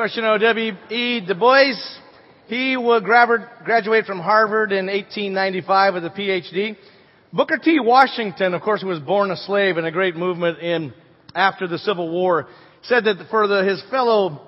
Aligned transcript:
Course, 0.00 0.16
you 0.16 0.22
know 0.22 0.38
W.E. 0.38 1.26
Du 1.26 1.34
Bois. 1.34 1.74
He 2.46 2.74
would 2.74 3.04
graduate 3.04 4.06
from 4.06 4.18
Harvard 4.18 4.72
in 4.72 4.86
1895 4.86 5.92
with 5.92 6.06
a 6.06 6.08
PhD. 6.08 6.74
Booker 7.34 7.58
T. 7.58 7.80
Washington, 7.80 8.54
of 8.54 8.62
course, 8.62 8.80
who 8.80 8.88
was 8.88 9.00
born 9.00 9.30
a 9.30 9.36
slave 9.36 9.76
in 9.76 9.84
a 9.84 9.92
great 9.92 10.16
movement 10.16 10.58
in 10.60 10.94
after 11.34 11.68
the 11.68 11.76
Civil 11.76 12.10
War, 12.10 12.48
said 12.84 13.04
that 13.04 13.26
for 13.28 13.46
the, 13.46 13.62
his 13.62 13.84
fellow 13.90 14.40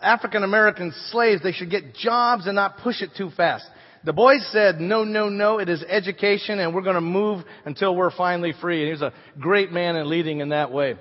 African 0.00 0.44
American 0.44 0.92
slaves, 1.10 1.42
they 1.42 1.50
should 1.50 1.72
get 1.72 1.92
jobs 1.96 2.46
and 2.46 2.54
not 2.54 2.78
push 2.78 3.02
it 3.02 3.10
too 3.16 3.30
fast. 3.36 3.64
Du 4.04 4.12
Bois 4.12 4.38
said, 4.52 4.80
no, 4.80 5.02
no, 5.02 5.28
no, 5.28 5.58
it 5.58 5.68
is 5.68 5.82
education 5.88 6.60
and 6.60 6.72
we're 6.72 6.82
going 6.82 6.94
to 6.94 7.00
move 7.00 7.44
until 7.64 7.96
we're 7.96 8.16
finally 8.16 8.54
free. 8.60 8.78
And 8.78 8.86
he 8.86 8.92
was 8.92 9.02
a 9.02 9.40
great 9.40 9.72
man 9.72 9.96
in 9.96 10.08
leading 10.08 10.38
in 10.38 10.50
that 10.50 10.70
way. 10.70 10.94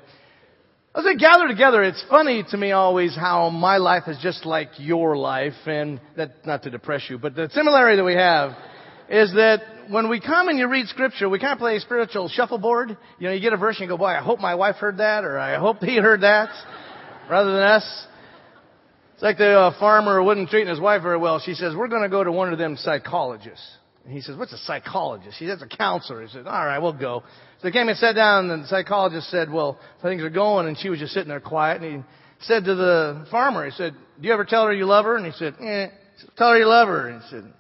As 0.96 1.04
they 1.04 1.16
gather 1.16 1.48
together, 1.48 1.84
it's 1.84 2.04
funny 2.10 2.44
to 2.50 2.58
me 2.58 2.72
always 2.72 3.16
how 3.16 3.50
my 3.52 3.78
life 3.78 4.04
is 4.08 4.18
just 4.24 4.44
like 4.44 4.70
your 4.78 5.16
life, 5.16 5.54
and 5.68 6.02
that, 6.18 6.48
not 6.48 6.64
to 6.64 6.72
depress 6.72 7.04
you, 7.10 7.20
but 7.20 7.36
the 7.36 7.48
similarity 7.54 7.98
that 7.98 8.04
we 8.04 8.16
have 8.16 8.54
is 9.08 9.32
that 9.34 9.62
when 9.90 10.10
we 10.10 10.20
come 10.20 10.50
and 10.50 10.58
you 10.58 10.68
read 10.68 10.88
scripture, 10.88 11.30
we 11.30 11.38
kind 11.38 11.54
of 11.54 11.60
play 11.60 11.76
a 11.76 11.80
spiritual 11.80 12.28
shuffleboard. 12.28 12.98
You 13.20 13.28
know, 13.28 13.34
you 13.34 13.40
get 13.40 13.54
a 13.54 13.58
verse 13.58 13.76
and 13.80 13.84
you 13.84 13.88
go, 13.88 13.98
boy, 14.00 14.06
I 14.06 14.22
hope 14.22 14.40
my 14.40 14.56
wife 14.56 14.78
heard 14.78 14.98
that, 14.98 15.26
or 15.26 15.38
I 15.38 15.60
hope 15.60 15.78
he 15.80 15.98
heard 15.98 16.22
that, 16.22 16.50
rather 17.30 17.52
than 17.52 17.62
us. 17.62 18.08
It's 19.14 19.24
like 19.24 19.38
the 19.38 19.60
uh, 19.60 19.80
farmer 19.80 20.24
wasn't 20.24 20.50
treating 20.50 20.70
his 20.70 20.80
wife 20.80 21.04
very 21.04 21.18
well. 21.18 21.40
She 21.40 21.54
says, 21.54 21.76
we're 21.76 21.88
going 21.88 22.04
to 22.04 22.10
go 22.10 22.24
to 22.24 22.32
one 22.32 22.52
of 22.52 22.58
them 22.58 22.78
psychologists. 22.78 23.68
He 24.08 24.22
says, 24.22 24.38
what's 24.38 24.54
a 24.54 24.58
psychologist? 24.58 25.38
He 25.38 25.48
says, 25.48 25.62
a 25.62 25.68
counselor. 25.68 26.24
He 26.24 26.30
says, 26.30 26.46
all 26.48 26.66
right, 26.66 26.80
we'll 26.80 26.94
go. 26.94 27.24
So 27.60 27.68
they 27.68 27.72
came 27.72 27.90
and 27.90 27.98
sat 27.98 28.16
down, 28.16 28.50
and 28.50 28.64
the 28.64 28.68
psychologist 28.68 29.30
said, 29.30 29.52
well, 29.52 29.80
things 30.02 30.22
are 30.24 30.30
going, 30.30 30.68
and 30.68 30.78
she 30.78 30.90
was 30.90 31.00
just 31.00 31.14
sitting 31.14 31.30
there 31.30 31.40
quiet. 31.40 31.82
And 31.82 32.04
he 32.04 32.10
said 32.46 32.64
to 32.66 32.76
the 32.76 33.28
farmer, 33.30 33.66
he 33.66 33.72
said, 33.72 33.94
do 34.20 34.28
you 34.28 34.34
ever 34.34 34.46
tell 34.46 34.66
her 34.66 34.74
you 34.74 34.86
love 34.86 35.06
her? 35.06 35.16
And 35.16 35.26
he 35.26 35.32
said, 35.34 35.56
eh. 35.60 35.88
Tell 36.38 36.50
her 36.50 36.58
you 36.58 36.68
love 36.68 36.88
her. 36.88 37.10
And 37.10 37.22
he 37.22 37.30
said, 37.30 37.54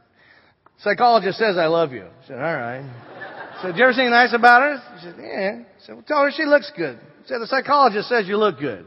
psychologist 0.79 1.37
says 1.37 1.57
I 1.57 1.67
love 1.67 1.91
you. 1.91 2.03
He 2.21 2.27
said, 2.27 2.37
all 2.37 2.41
right. 2.41 2.81
He 2.81 3.61
said, 3.61 3.71
do 3.73 3.77
you 3.77 3.83
ever 3.83 3.91
anything 3.91 4.11
nice 4.11 4.33
about 4.33 4.61
her? 4.61 4.81
He 4.95 5.03
said, 5.03 5.15
yeah. 5.19 5.57
He 5.57 5.85
said, 5.85 5.95
well, 5.95 6.05
tell 6.07 6.23
her 6.23 6.31
she 6.35 6.45
looks 6.45 6.71
good. 6.75 6.97
He 7.21 7.27
said, 7.27 7.41
the 7.41 7.47
psychologist 7.47 8.09
says 8.09 8.27
you 8.27 8.37
look 8.37 8.59
good. 8.59 8.85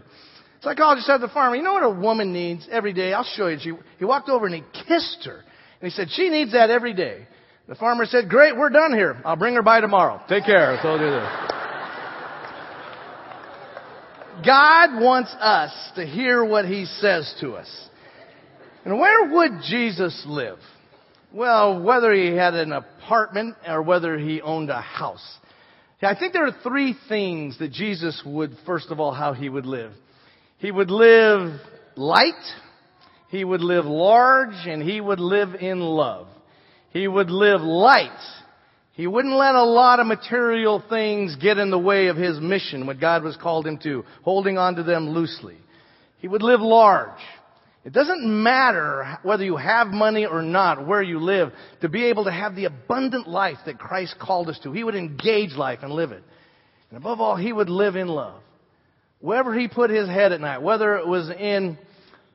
The 0.62 0.70
psychologist 0.70 1.06
said 1.06 1.18
to 1.18 1.26
the 1.26 1.32
farmer, 1.32 1.56
you 1.56 1.62
know 1.62 1.74
what 1.74 1.84
a 1.84 1.90
woman 1.90 2.32
needs 2.32 2.66
every 2.70 2.92
day? 2.92 3.12
I'll 3.12 3.24
show 3.36 3.48
you. 3.48 3.58
She, 3.60 3.72
he 3.98 4.04
walked 4.04 4.28
over 4.28 4.46
and 4.46 4.54
he 4.54 4.62
kissed 4.86 5.24
her. 5.26 5.44
And 5.80 5.90
he 5.90 5.90
said, 5.90 6.08
she 6.10 6.28
needs 6.28 6.52
that 6.52 6.70
every 6.70 6.94
day. 6.94 7.26
The 7.68 7.74
farmer 7.76 8.06
said, 8.06 8.28
great, 8.28 8.56
we're 8.56 8.70
done 8.70 8.92
here. 8.92 9.20
I'll 9.24 9.36
bring 9.36 9.54
her 9.54 9.62
by 9.62 9.80
tomorrow. 9.80 10.20
Take 10.28 10.44
care. 10.44 10.72
I 10.72 10.82
told 10.82 11.00
you 11.00 11.10
this. 11.10 11.28
God 14.44 15.00
wants 15.00 15.32
us 15.38 15.72
to 15.94 16.04
hear 16.04 16.44
what 16.44 16.64
He 16.64 16.86
says 16.86 17.32
to 17.40 17.52
us. 17.52 17.88
And 18.84 18.98
where 18.98 19.30
would 19.30 19.62
Jesus 19.68 20.24
live? 20.26 20.58
Well, 21.32 21.80
whether 21.82 22.12
he 22.12 22.34
had 22.34 22.54
an 22.54 22.72
apartment 22.72 23.56
or 23.66 23.82
whether 23.82 24.18
he 24.18 24.42
owned 24.42 24.68
a 24.70 24.80
house. 24.80 25.24
I 26.02 26.16
think 26.16 26.32
there 26.32 26.46
are 26.46 26.56
three 26.64 26.96
things 27.08 27.58
that 27.60 27.70
Jesus 27.70 28.20
would, 28.26 28.56
first 28.66 28.90
of 28.90 28.98
all, 28.98 29.12
how 29.12 29.32
he 29.32 29.48
would 29.48 29.66
live. 29.66 29.92
He 30.58 30.70
would 30.70 30.90
live 30.90 31.60
light, 31.96 32.34
he 33.30 33.44
would 33.44 33.60
live 33.60 33.84
large, 33.84 34.66
and 34.66 34.82
he 34.82 35.00
would 35.00 35.20
live 35.20 35.54
in 35.54 35.80
love. 35.80 36.26
He 36.92 37.08
would 37.08 37.30
live 37.30 37.62
light. 37.62 38.10
He 38.92 39.06
wouldn't 39.06 39.34
let 39.34 39.54
a 39.54 39.64
lot 39.64 40.00
of 40.00 40.06
material 40.06 40.82
things 40.88 41.36
get 41.36 41.56
in 41.56 41.70
the 41.70 41.78
way 41.78 42.08
of 42.08 42.16
his 42.16 42.38
mission, 42.38 42.86
what 42.86 43.00
God 43.00 43.22
was 43.22 43.36
called 43.36 43.66
him 43.66 43.78
to, 43.78 44.04
holding 44.22 44.58
on 44.58 44.74
to 44.76 44.82
them 44.82 45.08
loosely. 45.10 45.56
He 46.18 46.28
would 46.28 46.42
live 46.42 46.60
large. 46.60 47.18
It 47.84 47.92
doesn't 47.92 48.24
matter 48.24 49.18
whether 49.22 49.42
you 49.42 49.56
have 49.56 49.88
money 49.88 50.26
or 50.26 50.42
not, 50.42 50.86
where 50.86 51.02
you 51.02 51.18
live, 51.18 51.52
to 51.80 51.88
be 51.88 52.04
able 52.04 52.24
to 52.24 52.30
have 52.30 52.54
the 52.54 52.66
abundant 52.66 53.26
life 53.26 53.58
that 53.66 53.78
Christ 53.78 54.16
called 54.20 54.48
us 54.48 54.58
to. 54.62 54.72
He 54.72 54.84
would 54.84 54.94
engage 54.94 55.52
life 55.52 55.80
and 55.82 55.92
live 55.92 56.12
it. 56.12 56.22
And 56.90 56.98
above 56.98 57.20
all, 57.20 57.36
he 57.36 57.52
would 57.52 57.70
live 57.70 57.96
in 57.96 58.06
love. 58.06 58.40
Wherever 59.20 59.58
he 59.58 59.66
put 59.66 59.90
his 59.90 60.08
head 60.08 60.32
at 60.32 60.40
night, 60.40 60.62
whether 60.62 60.96
it 60.96 61.06
was 61.06 61.30
in 61.30 61.78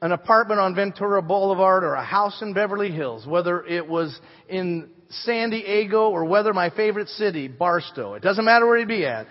an 0.01 0.11
apartment 0.11 0.59
on 0.59 0.75
Ventura 0.75 1.21
Boulevard 1.21 1.83
or 1.83 1.95
a 1.95 2.03
house 2.03 2.41
in 2.41 2.53
Beverly 2.53 2.91
Hills, 2.91 3.25
whether 3.25 3.65
it 3.65 3.87
was 3.87 4.19
in 4.47 4.89
San 5.09 5.49
Diego 5.49 6.09
or 6.09 6.25
whether 6.25 6.53
my 6.53 6.69
favorite 6.69 7.09
city, 7.09 7.47
Barstow, 7.47 8.13
it 8.13 8.21
doesn't 8.21 8.45
matter 8.45 8.67
where 8.67 8.77
he'd 8.77 8.87
be 8.87 9.05
at, 9.05 9.27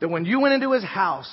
that 0.00 0.08
when 0.08 0.24
you 0.24 0.40
went 0.40 0.54
into 0.54 0.72
his 0.72 0.84
house, 0.84 1.30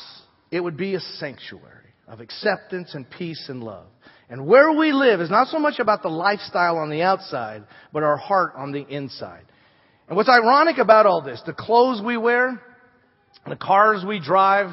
it 0.52 0.60
would 0.60 0.78
be 0.78 0.96
a 0.96 1.00
sanctuary 1.00 1.94
of 2.08 2.20
acceptance 2.20 2.94
and 2.94 3.10
peace 3.10 3.46
and 3.48 3.64
love. 3.64 3.88
And 4.30 4.46
where 4.46 4.72
we 4.72 4.92
live 4.92 5.22
is 5.22 5.30
not 5.30 5.48
so 5.48 5.60
much 5.60 5.80
about 5.80 6.04
the 6.04 6.10
lifestyle 6.10 6.78
on 6.78 6.90
the 6.90 7.02
outside, 7.02 7.64
but 7.92 8.04
our 8.04 8.18
heart 8.18 8.54
on 8.56 8.72
the 8.72 8.86
inside. 8.88 9.44
And 10.08 10.16
what's 10.16 10.30
ironic 10.30 10.78
about 10.78 11.06
all 11.06 11.22
this, 11.22 11.42
the 11.46 11.54
clothes 11.54 12.02
we 12.02 12.18
wear, 12.18 12.62
the 13.48 13.56
cars 13.56 14.04
we 14.06 14.20
drive, 14.20 14.70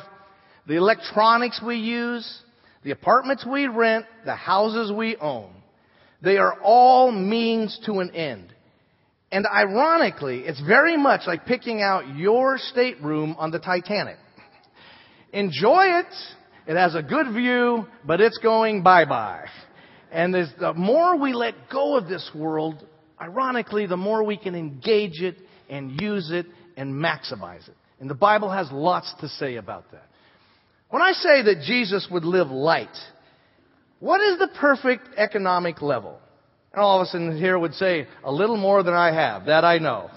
the 0.67 0.75
electronics 0.75 1.61
we 1.65 1.77
use, 1.77 2.43
the 2.83 2.91
apartments 2.91 3.45
we 3.45 3.67
rent, 3.67 4.07
the 4.25 4.35
houses 4.35 4.93
we 4.93 5.17
own, 5.17 5.51
they 6.23 6.37
are 6.37 6.61
all 6.63 7.13
means 7.13 7.79
to 7.87 8.01
an 8.01 8.11
end. 8.11 8.53
And 9.31 9.47
ironically, 9.47 10.41
it's 10.41 10.61
very 10.61 10.97
much 10.97 11.23
like 11.27 11.45
picking 11.45 11.83
out 11.83 12.17
your 12.17 12.57
stateroom 12.59 13.37
on 13.39 13.51
the 13.51 13.59
Titanic. 13.59 14.17
Enjoy 15.33 15.85
it. 16.01 16.07
It 16.67 16.77
has 16.77 16.95
a 16.95 17.03
good 17.03 17.33
view, 17.35 17.87
but 18.05 18.21
it's 18.21 18.39
going 18.39 18.83
bye-bye. 18.83 19.47
And 20.11 20.35
the 20.35 20.73
more 20.75 21.19
we 21.19 21.35
let 21.35 21.55
go 21.71 21.97
of 21.97 22.09
this 22.09 22.31
world, 22.35 22.87
ironically, 23.21 23.87
the 23.87 23.97
more 23.97 24.23
we 24.25 24.39
can 24.39 24.55
engage 24.55 25.21
it 25.21 25.37
and 25.69 26.01
use 26.01 26.31
it 26.31 26.47
and 26.77 26.95
maximize 26.95 27.69
it. 27.69 27.77
And 28.01 28.09
the 28.09 28.15
Bible 28.15 28.51
has 28.51 28.71
lots 28.73 29.13
to 29.21 29.29
say 29.29 29.57
about 29.57 29.91
that. 29.93 30.08
When 30.91 31.03
I 31.03 31.13
say 31.13 31.43
that 31.43 31.63
Jesus 31.67 32.09
would 32.11 32.25
live 32.25 32.49
light, 32.49 32.97
what 34.01 34.21
is 34.21 34.39
the 34.39 34.49
perfect 34.59 35.09
economic 35.17 35.83
level? 35.83 36.19
And 36.73 36.81
all 36.81 37.01
of 37.01 37.09
us 37.09 37.15
in 37.15 37.37
here 37.37 37.59
would 37.59 37.75
say, 37.75 38.07
a 38.25 38.33
little 38.33 38.57
more 38.57 38.83
than 38.83 38.95
I 38.95 39.13
have. 39.13 39.47
That 39.47 39.65
I 39.65 39.79
know. 39.79 40.11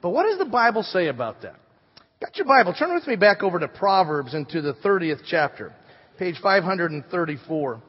But 0.00 0.10
what 0.10 0.24
does 0.24 0.38
the 0.38 0.44
Bible 0.44 0.82
say 0.82 1.08
about 1.08 1.42
that? 1.42 1.56
Got 2.20 2.36
your 2.36 2.46
Bible. 2.46 2.72
Turn 2.72 2.94
with 2.94 3.06
me 3.06 3.16
back 3.16 3.42
over 3.42 3.58
to 3.58 3.68
Proverbs 3.68 4.34
into 4.34 4.62
the 4.62 4.74
30th 4.74 5.22
chapter, 5.28 5.74
page 6.18 6.36
534. 6.42 7.82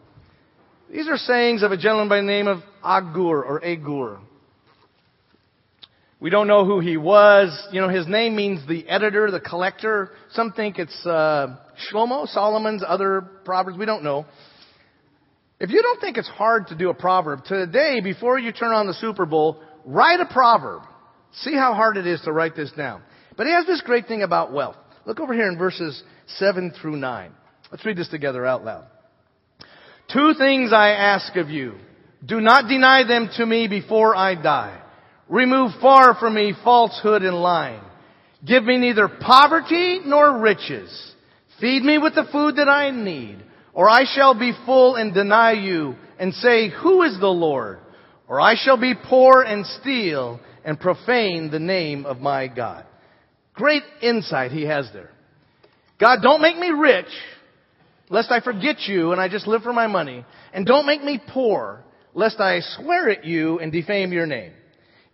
These 0.91 1.07
are 1.07 1.17
sayings 1.17 1.63
of 1.63 1.71
a 1.71 1.77
gentleman 1.77 2.09
by 2.09 2.17
the 2.17 2.23
name 2.23 2.47
of 2.47 2.59
Agur 2.83 3.43
or 3.43 3.63
Agur. 3.63 4.19
We 6.19 6.29
don't 6.29 6.47
know 6.47 6.65
who 6.65 6.79
he 6.79 6.97
was. 6.97 7.67
You 7.71 7.81
know, 7.81 7.89
his 7.89 8.07
name 8.07 8.35
means 8.35 8.65
the 8.67 8.87
editor, 8.87 9.29
the 9.31 9.39
collector. 9.39 10.11
Some 10.31 10.53
think 10.53 10.79
it's 10.79 11.05
uh, 11.05 11.57
Shlomo, 11.91 12.27
Solomon's 12.27 12.83
other 12.87 13.21
proverbs. 13.43 13.77
We 13.77 13.85
don't 13.85 14.03
know. 14.03 14.25
If 15.59 15.69
you 15.69 15.81
don't 15.81 15.99
think 16.01 16.17
it's 16.17 16.27
hard 16.27 16.67
to 16.67 16.75
do 16.75 16.89
a 16.89 16.93
proverb, 16.93 17.43
today, 17.45 18.01
before 18.01 18.39
you 18.39 18.51
turn 18.51 18.71
on 18.71 18.87
the 18.87 18.93
Super 18.93 19.25
Bowl, 19.25 19.61
write 19.85 20.19
a 20.19 20.25
proverb. 20.25 20.83
See 21.33 21.53
how 21.53 21.73
hard 21.73 21.97
it 21.97 22.07
is 22.07 22.21
to 22.21 22.31
write 22.31 22.55
this 22.55 22.71
down. 22.71 23.01
But 23.37 23.47
he 23.47 23.53
has 23.53 23.65
this 23.65 23.81
great 23.81 24.07
thing 24.07 24.21
about 24.21 24.53
wealth. 24.53 24.77
Look 25.05 25.19
over 25.19 25.33
here 25.33 25.49
in 25.49 25.57
verses 25.57 26.01
7 26.27 26.73
through 26.81 26.97
9. 26.97 27.31
Let's 27.71 27.85
read 27.85 27.97
this 27.97 28.09
together 28.09 28.45
out 28.45 28.63
loud. 28.63 28.87
Two 30.11 30.33
things 30.37 30.71
I 30.71 30.89
ask 30.91 31.35
of 31.35 31.49
you. 31.49 31.75
Do 32.25 32.39
not 32.39 32.67
deny 32.69 33.03
them 33.05 33.29
to 33.37 33.45
me 33.45 33.67
before 33.67 34.15
I 34.15 34.35
die. 34.35 34.81
Remove 35.27 35.71
far 35.81 36.15
from 36.15 36.35
me 36.35 36.53
falsehood 36.63 37.23
and 37.23 37.35
lying. 37.35 37.81
Give 38.45 38.63
me 38.63 38.77
neither 38.77 39.07
poverty 39.07 40.01
nor 40.05 40.39
riches. 40.39 41.13
Feed 41.59 41.83
me 41.83 41.97
with 41.97 42.13
the 42.15 42.27
food 42.31 42.57
that 42.57 42.69
I 42.69 42.91
need, 42.91 43.39
or 43.73 43.89
I 43.89 44.03
shall 44.05 44.37
be 44.37 44.53
full 44.65 44.95
and 44.95 45.13
deny 45.13 45.53
you 45.53 45.95
and 46.19 46.33
say, 46.33 46.69
who 46.69 47.01
is 47.01 47.19
the 47.19 47.27
Lord? 47.27 47.79
Or 48.27 48.39
I 48.41 48.55
shall 48.55 48.79
be 48.79 48.93
poor 48.93 49.41
and 49.41 49.65
steal 49.65 50.39
and 50.63 50.79
profane 50.79 51.49
the 51.49 51.59
name 51.59 52.05
of 52.05 52.19
my 52.19 52.47
God. 52.47 52.85
Great 53.53 53.83
insight 54.01 54.51
he 54.51 54.63
has 54.63 54.89
there. 54.93 55.11
God, 55.99 56.19
don't 56.21 56.41
make 56.41 56.57
me 56.57 56.69
rich, 56.69 57.05
lest 58.09 58.31
I 58.31 58.41
forget 58.41 58.81
you 58.81 59.11
and 59.11 59.21
I 59.21 59.29
just 59.29 59.47
live 59.47 59.61
for 59.61 59.73
my 59.73 59.87
money. 59.87 60.25
And 60.53 60.65
don't 60.65 60.85
make 60.85 61.03
me 61.03 61.21
poor, 61.29 61.83
lest 62.13 62.39
I 62.39 62.59
swear 62.59 63.09
at 63.09 63.25
you 63.25 63.59
and 63.59 63.71
defame 63.71 64.11
your 64.11 64.25
name. 64.25 64.51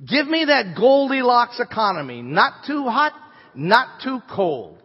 Give 0.08 0.28
me 0.28 0.46
that 0.46 0.76
Goldilocks 0.76 1.60
economy, 1.60 2.22
not 2.22 2.66
too 2.66 2.86
hot, 2.86 3.14
not 3.54 4.02
too 4.04 4.20
cold. 4.34 4.78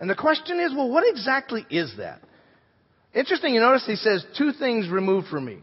And 0.00 0.08
the 0.08 0.14
question 0.14 0.58
is, 0.58 0.72
well, 0.74 0.88
what 0.88 1.04
exactly 1.06 1.66
is 1.70 1.94
that? 1.98 2.22
Interesting, 3.14 3.54
you 3.54 3.60
notice 3.60 3.84
he 3.86 3.96
says 3.96 4.24
two 4.38 4.52
things 4.52 4.88
removed 4.88 5.28
from 5.28 5.44
me. 5.44 5.58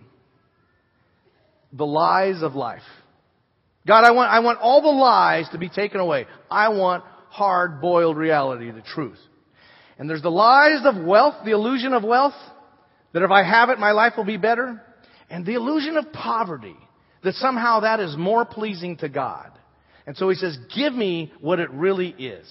The 1.74 1.86
lies 1.86 2.42
of 2.44 2.54
life. 2.56 2.84
God, 3.88 4.04
I 4.04 4.12
want, 4.12 4.32
I 4.32 4.40
want 4.40 4.60
all 4.60 4.82
the 4.82 4.88
lies 4.88 5.48
to 5.52 5.58
be 5.58 5.70
taken 5.70 6.00
away. 6.00 6.28
I 6.50 6.70
want 6.70 7.04
hard 7.30 7.82
boiled 7.82 8.18
reality, 8.18 8.70
the 8.70 8.82
truth. 8.82 9.18
And 9.98 10.10
there's 10.10 10.22
the 10.22 10.30
lies 10.30 10.82
of 10.86 11.04
wealth, 11.04 11.36
the 11.44 11.52
illusion 11.52 11.94
of 11.94 12.04
wealth. 12.04 12.36
That 13.14 13.24
if 13.24 13.32
I 13.32 13.44
have 13.44 13.70
it, 13.70 13.80
my 13.80 13.92
life 13.92 14.14
will 14.16 14.26
be 14.26 14.38
better. 14.38 14.82
And 15.30 15.46
the 15.46 15.56
illusion 15.56 15.98
of 15.98 16.14
poverty, 16.14 16.76
that 17.24 17.36
somehow 17.36 17.82
that 17.82 18.00
is 18.00 18.16
more 18.18 18.46
pleasing 18.46 18.98
to 18.98 19.10
God. 19.10 19.52
And 20.06 20.18
so 20.18 20.30
he 20.30 20.36
says, 20.36 20.58
give 20.76 20.94
me 20.94 21.32
what 21.40 21.60
it 21.60 21.70
really 21.72 22.10
is. 22.10 22.48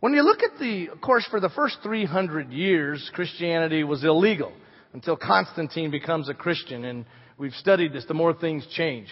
When 0.00 0.12
you 0.12 0.22
look 0.22 0.42
at 0.42 0.58
the, 0.60 0.88
of 0.90 1.00
course, 1.00 1.26
for 1.30 1.40
the 1.40 1.48
first 1.48 1.78
300 1.82 2.52
years, 2.52 3.10
Christianity 3.14 3.82
was 3.82 4.04
illegal 4.04 4.52
until 4.92 5.16
Constantine 5.16 5.90
becomes 5.90 6.28
a 6.28 6.34
Christian. 6.34 6.84
And 6.84 7.04
we've 7.36 7.52
studied 7.52 7.92
this, 7.92 8.04
the 8.06 8.14
more 8.14 8.32
things 8.32 8.66
change. 8.74 9.08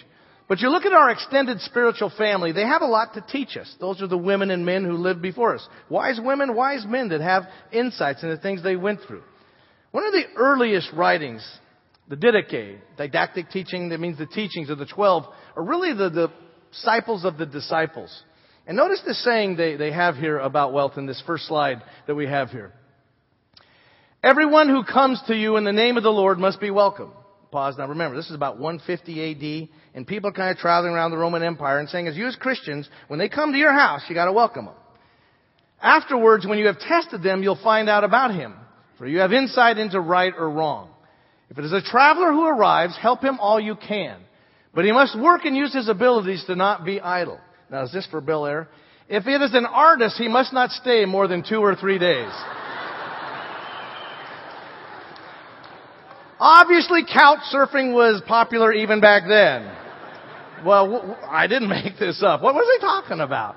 But 0.48 0.60
you 0.60 0.70
look 0.70 0.84
at 0.84 0.92
our 0.92 1.10
extended 1.10 1.60
spiritual 1.60 2.12
family, 2.16 2.52
they 2.52 2.62
have 2.62 2.82
a 2.82 2.86
lot 2.86 3.14
to 3.14 3.20
teach 3.20 3.56
us. 3.56 3.74
Those 3.80 4.00
are 4.00 4.06
the 4.06 4.16
women 4.16 4.52
and 4.52 4.64
men 4.64 4.84
who 4.84 4.92
lived 4.92 5.20
before 5.20 5.56
us. 5.56 5.68
Wise 5.88 6.20
women, 6.22 6.54
wise 6.54 6.84
men 6.86 7.08
that 7.08 7.20
have 7.20 7.44
insights 7.72 8.22
into 8.22 8.36
things 8.36 8.62
they 8.62 8.76
went 8.76 9.00
through. 9.06 9.24
One 9.90 10.06
of 10.06 10.12
the 10.12 10.24
earliest 10.36 10.92
writings, 10.92 11.44
the 12.08 12.16
Didache, 12.16 12.78
didactic 12.96 13.50
teaching, 13.50 13.88
that 13.88 14.00
means 14.00 14.18
the 14.18 14.26
teachings 14.26 14.70
of 14.70 14.78
the 14.78 14.86
twelve, 14.86 15.24
are 15.56 15.64
really 15.64 15.92
the, 15.92 16.10
the 16.10 16.32
disciples 16.70 17.24
of 17.24 17.36
the 17.36 17.46
disciples. 17.46 18.22
And 18.66 18.76
notice 18.76 19.00
the 19.06 19.14
saying 19.14 19.56
they, 19.56 19.76
they 19.76 19.92
have 19.92 20.16
here 20.16 20.38
about 20.38 20.72
wealth 20.72 20.92
in 20.96 21.06
this 21.06 21.22
first 21.26 21.46
slide 21.46 21.82
that 22.06 22.14
we 22.14 22.26
have 22.26 22.50
here. 22.50 22.72
Everyone 24.22 24.68
who 24.68 24.82
comes 24.82 25.22
to 25.28 25.36
you 25.36 25.56
in 25.56 25.64
the 25.64 25.72
name 25.72 25.96
of 25.96 26.02
the 26.02 26.10
Lord 26.10 26.38
must 26.38 26.60
be 26.60 26.70
welcome. 26.70 27.12
Pause. 27.52 27.76
Now 27.78 27.88
remember, 27.88 28.16
this 28.16 28.28
is 28.28 28.34
about 28.34 28.58
150 28.58 29.62
AD, 29.62 29.68
and 29.94 30.06
people 30.06 30.30
are 30.30 30.32
kind 30.32 30.50
of 30.50 30.56
traveling 30.56 30.92
around 30.92 31.12
the 31.12 31.16
Roman 31.16 31.44
Empire 31.44 31.78
and 31.78 31.88
saying, 31.88 32.08
as 32.08 32.16
you 32.16 32.26
as 32.26 32.34
Christians, 32.34 32.88
when 33.06 33.20
they 33.20 33.28
come 33.28 33.52
to 33.52 33.58
your 33.58 33.72
house, 33.72 34.02
you 34.08 34.14
gotta 34.14 34.32
welcome 34.32 34.66
them. 34.66 34.74
Afterwards, 35.80 36.46
when 36.46 36.58
you 36.58 36.66
have 36.66 36.78
tested 36.80 37.22
them, 37.22 37.42
you'll 37.42 37.62
find 37.62 37.88
out 37.88 38.02
about 38.02 38.34
him, 38.34 38.54
for 38.98 39.06
you 39.06 39.20
have 39.20 39.32
insight 39.32 39.78
into 39.78 40.00
right 40.00 40.32
or 40.36 40.50
wrong. 40.50 40.90
If 41.50 41.58
it 41.58 41.64
is 41.64 41.72
a 41.72 41.82
traveler 41.82 42.32
who 42.32 42.46
arrives, 42.46 42.96
help 43.00 43.22
him 43.22 43.38
all 43.40 43.60
you 43.60 43.76
can. 43.76 44.18
But 44.74 44.84
he 44.84 44.92
must 44.92 45.18
work 45.18 45.44
and 45.44 45.56
use 45.56 45.72
his 45.72 45.88
abilities 45.88 46.44
to 46.46 46.56
not 46.56 46.84
be 46.84 47.00
idle. 47.00 47.40
Now, 47.70 47.84
is 47.84 47.92
this 47.92 48.06
for 48.10 48.20
Bel 48.20 48.46
Air? 48.46 48.68
If 49.08 49.26
it 49.26 49.40
is 49.40 49.54
an 49.54 49.66
artist, 49.66 50.16
he 50.18 50.28
must 50.28 50.52
not 50.52 50.70
stay 50.70 51.04
more 51.04 51.28
than 51.28 51.44
two 51.48 51.60
or 51.60 51.74
three 51.76 51.98
days. 51.98 52.32
Obviously, 56.38 57.04
couch 57.04 57.38
surfing 57.52 57.94
was 57.94 58.20
popular 58.26 58.72
even 58.72 59.00
back 59.00 59.22
then. 59.26 59.72
Well, 60.64 61.16
I 61.28 61.46
didn't 61.46 61.68
make 61.84 61.98
this 61.98 62.22
up. 62.22 62.42
What 62.42 62.54
was 62.54 62.66
he 62.74 62.86
talking 62.86 63.20
about? 63.20 63.56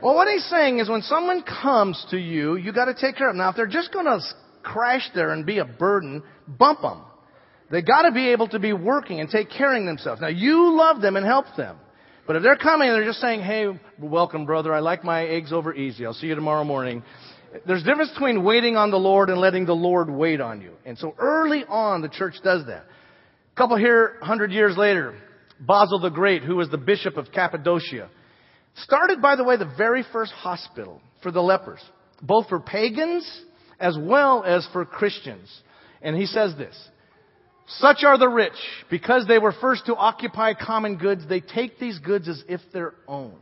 Well, 0.00 0.14
what 0.14 0.28
he's 0.28 0.44
saying 0.44 0.78
is 0.78 0.88
when 0.88 1.02
someone 1.02 1.42
comes 1.42 2.06
to 2.10 2.18
you, 2.18 2.56
you 2.56 2.72
got 2.72 2.84
to 2.84 2.94
take 2.94 3.16
care 3.16 3.28
of 3.28 3.34
them. 3.34 3.38
Now, 3.38 3.50
if 3.50 3.56
they're 3.56 3.66
just 3.66 3.92
going 3.92 4.04
to 4.04 4.20
crash 4.72 5.08
there 5.14 5.30
and 5.32 5.46
be 5.46 5.58
a 5.58 5.64
burden, 5.64 6.22
bump 6.46 6.82
them. 6.82 7.02
They 7.70 7.82
got 7.82 8.02
to 8.02 8.12
be 8.12 8.30
able 8.30 8.48
to 8.48 8.58
be 8.58 8.72
working 8.72 9.20
and 9.20 9.28
take 9.28 9.50
care 9.50 9.74
of 9.74 9.84
themselves. 9.84 10.20
Now, 10.20 10.28
you 10.28 10.76
love 10.76 11.00
them 11.00 11.16
and 11.16 11.26
help 11.26 11.46
them. 11.56 11.76
But 12.26 12.36
if 12.36 12.42
they're 12.42 12.56
coming 12.56 12.88
and 12.88 12.96
they're 12.96 13.06
just 13.06 13.20
saying, 13.20 13.40
hey, 13.40 13.68
welcome, 13.98 14.44
brother, 14.44 14.72
I 14.72 14.80
like 14.80 15.02
my 15.02 15.26
eggs 15.26 15.52
over 15.52 15.74
easy. 15.74 16.04
I'll 16.04 16.14
see 16.14 16.26
you 16.26 16.34
tomorrow 16.34 16.64
morning. 16.64 17.02
There's 17.66 17.82
a 17.82 17.84
difference 17.84 18.10
between 18.12 18.44
waiting 18.44 18.76
on 18.76 18.90
the 18.90 18.98
Lord 18.98 19.30
and 19.30 19.40
letting 19.40 19.64
the 19.64 19.74
Lord 19.74 20.10
wait 20.10 20.40
on 20.40 20.60
you. 20.60 20.72
And 20.84 20.98
so 20.98 21.14
early 21.18 21.64
on, 21.66 22.02
the 22.02 22.10
church 22.10 22.34
does 22.44 22.66
that. 22.66 22.84
A 22.84 23.56
couple 23.56 23.78
here, 23.78 24.16
hundred 24.20 24.52
years 24.52 24.76
later, 24.76 25.18
Basil 25.58 26.00
the 26.00 26.10
Great, 26.10 26.42
who 26.42 26.56
was 26.56 26.70
the 26.70 26.78
bishop 26.78 27.16
of 27.16 27.32
Cappadocia, 27.32 28.10
started, 28.76 29.22
by 29.22 29.36
the 29.36 29.44
way, 29.44 29.56
the 29.56 29.72
very 29.76 30.04
first 30.12 30.32
hospital 30.32 31.00
for 31.22 31.32
the 31.32 31.40
lepers, 31.40 31.80
both 32.22 32.48
for 32.48 32.60
pagans 32.60 33.26
as 33.80 33.96
well 33.98 34.44
as 34.44 34.66
for 34.72 34.84
Christians. 34.84 35.48
And 36.02 36.16
he 36.16 36.26
says 36.26 36.54
this, 36.56 36.76
such 37.66 38.02
are 38.02 38.16
the 38.16 38.28
rich, 38.28 38.52
because 38.90 39.26
they 39.26 39.38
were 39.38 39.52
first 39.52 39.86
to 39.86 39.94
occupy 39.94 40.54
common 40.54 40.96
goods, 40.96 41.28
they 41.28 41.40
take 41.40 41.78
these 41.78 41.98
goods 41.98 42.28
as 42.28 42.42
if 42.48 42.60
their 42.72 42.94
own. 43.06 43.34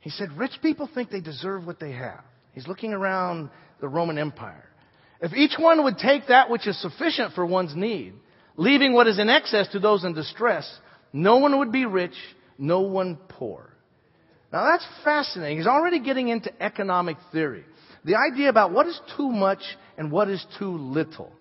He 0.00 0.10
said, 0.10 0.32
rich 0.36 0.58
people 0.60 0.88
think 0.92 1.10
they 1.10 1.20
deserve 1.20 1.66
what 1.66 1.78
they 1.78 1.92
have. 1.92 2.20
He's 2.52 2.66
looking 2.66 2.92
around 2.92 3.50
the 3.80 3.88
Roman 3.88 4.18
Empire. 4.18 4.64
If 5.20 5.32
each 5.34 5.54
one 5.58 5.84
would 5.84 5.98
take 5.98 6.28
that 6.28 6.50
which 6.50 6.66
is 6.66 6.80
sufficient 6.80 7.34
for 7.34 7.46
one's 7.46 7.76
need, 7.76 8.14
leaving 8.56 8.92
what 8.92 9.06
is 9.06 9.18
in 9.18 9.28
excess 9.28 9.68
to 9.68 9.78
those 9.78 10.04
in 10.04 10.14
distress, 10.14 10.68
no 11.12 11.38
one 11.38 11.58
would 11.58 11.70
be 11.70 11.86
rich, 11.86 12.14
no 12.58 12.80
one 12.80 13.18
poor. 13.28 13.72
Now 14.52 14.64
that's 14.64 14.86
fascinating. 15.04 15.58
He's 15.58 15.66
already 15.66 16.00
getting 16.00 16.28
into 16.28 16.50
economic 16.62 17.16
theory. 17.32 17.64
The 18.04 18.16
idea 18.16 18.48
about 18.48 18.72
what 18.72 18.86
is 18.86 19.00
too 19.16 19.30
much 19.30 19.60
and 19.96 20.10
what 20.10 20.28
is 20.28 20.44
too 20.58 20.76
little. 20.76 21.32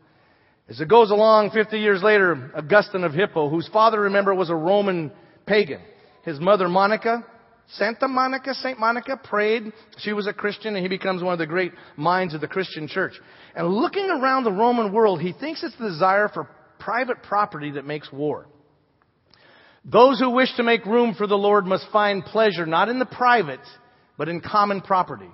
As 0.69 0.81
it 0.81 0.89
goes 0.89 1.11
along, 1.11 1.51
50 1.51 1.79
years 1.79 2.03
later, 2.03 2.51
Augustine 2.55 3.03
of 3.03 3.13
Hippo, 3.13 3.49
whose 3.49 3.69
father, 3.69 4.01
remember, 4.01 4.33
was 4.33 4.49
a 4.49 4.55
Roman 4.55 5.11
pagan. 5.45 5.81
His 6.23 6.39
mother, 6.39 6.67
Monica, 6.67 7.25
Santa 7.69 8.07
Monica, 8.07 8.53
Saint 8.53 8.79
Monica 8.79 9.17
prayed. 9.17 9.71
She 9.99 10.13
was 10.13 10.27
a 10.27 10.33
Christian 10.33 10.75
and 10.75 10.83
he 10.83 10.89
becomes 10.89 11.21
one 11.21 11.33
of 11.33 11.39
the 11.39 11.45
great 11.45 11.73
minds 11.95 12.33
of 12.33 12.41
the 12.41 12.47
Christian 12.47 12.87
church. 12.87 13.13
And 13.55 13.67
looking 13.67 14.09
around 14.09 14.43
the 14.43 14.51
Roman 14.51 14.93
world, 14.93 15.21
he 15.21 15.33
thinks 15.33 15.63
it's 15.63 15.77
the 15.77 15.89
desire 15.89 16.29
for 16.29 16.49
private 16.79 17.23
property 17.23 17.71
that 17.71 17.85
makes 17.85 18.11
war. 18.11 18.47
Those 19.83 20.19
who 20.19 20.31
wish 20.31 20.53
to 20.57 20.63
make 20.63 20.85
room 20.85 21.15
for 21.17 21.27
the 21.27 21.35
Lord 21.35 21.65
must 21.65 21.87
find 21.91 22.23
pleasure 22.23 22.65
not 22.65 22.89
in 22.89 22.99
the 22.99 23.05
private, 23.05 23.61
but 24.17 24.27
in 24.27 24.41
common 24.41 24.81
property. 24.81 25.29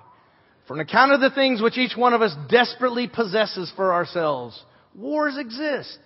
For 0.68 0.76
an 0.76 0.80
account 0.80 1.12
of 1.12 1.20
the 1.20 1.32
things 1.32 1.62
which 1.62 1.78
each 1.78 1.98
one 1.98 2.14
of 2.14 2.22
us 2.22 2.36
desperately 2.50 3.08
possesses 3.08 3.72
for 3.76 3.94
ourselves, 3.94 4.62
wars 4.96 5.38
exist. 5.38 5.98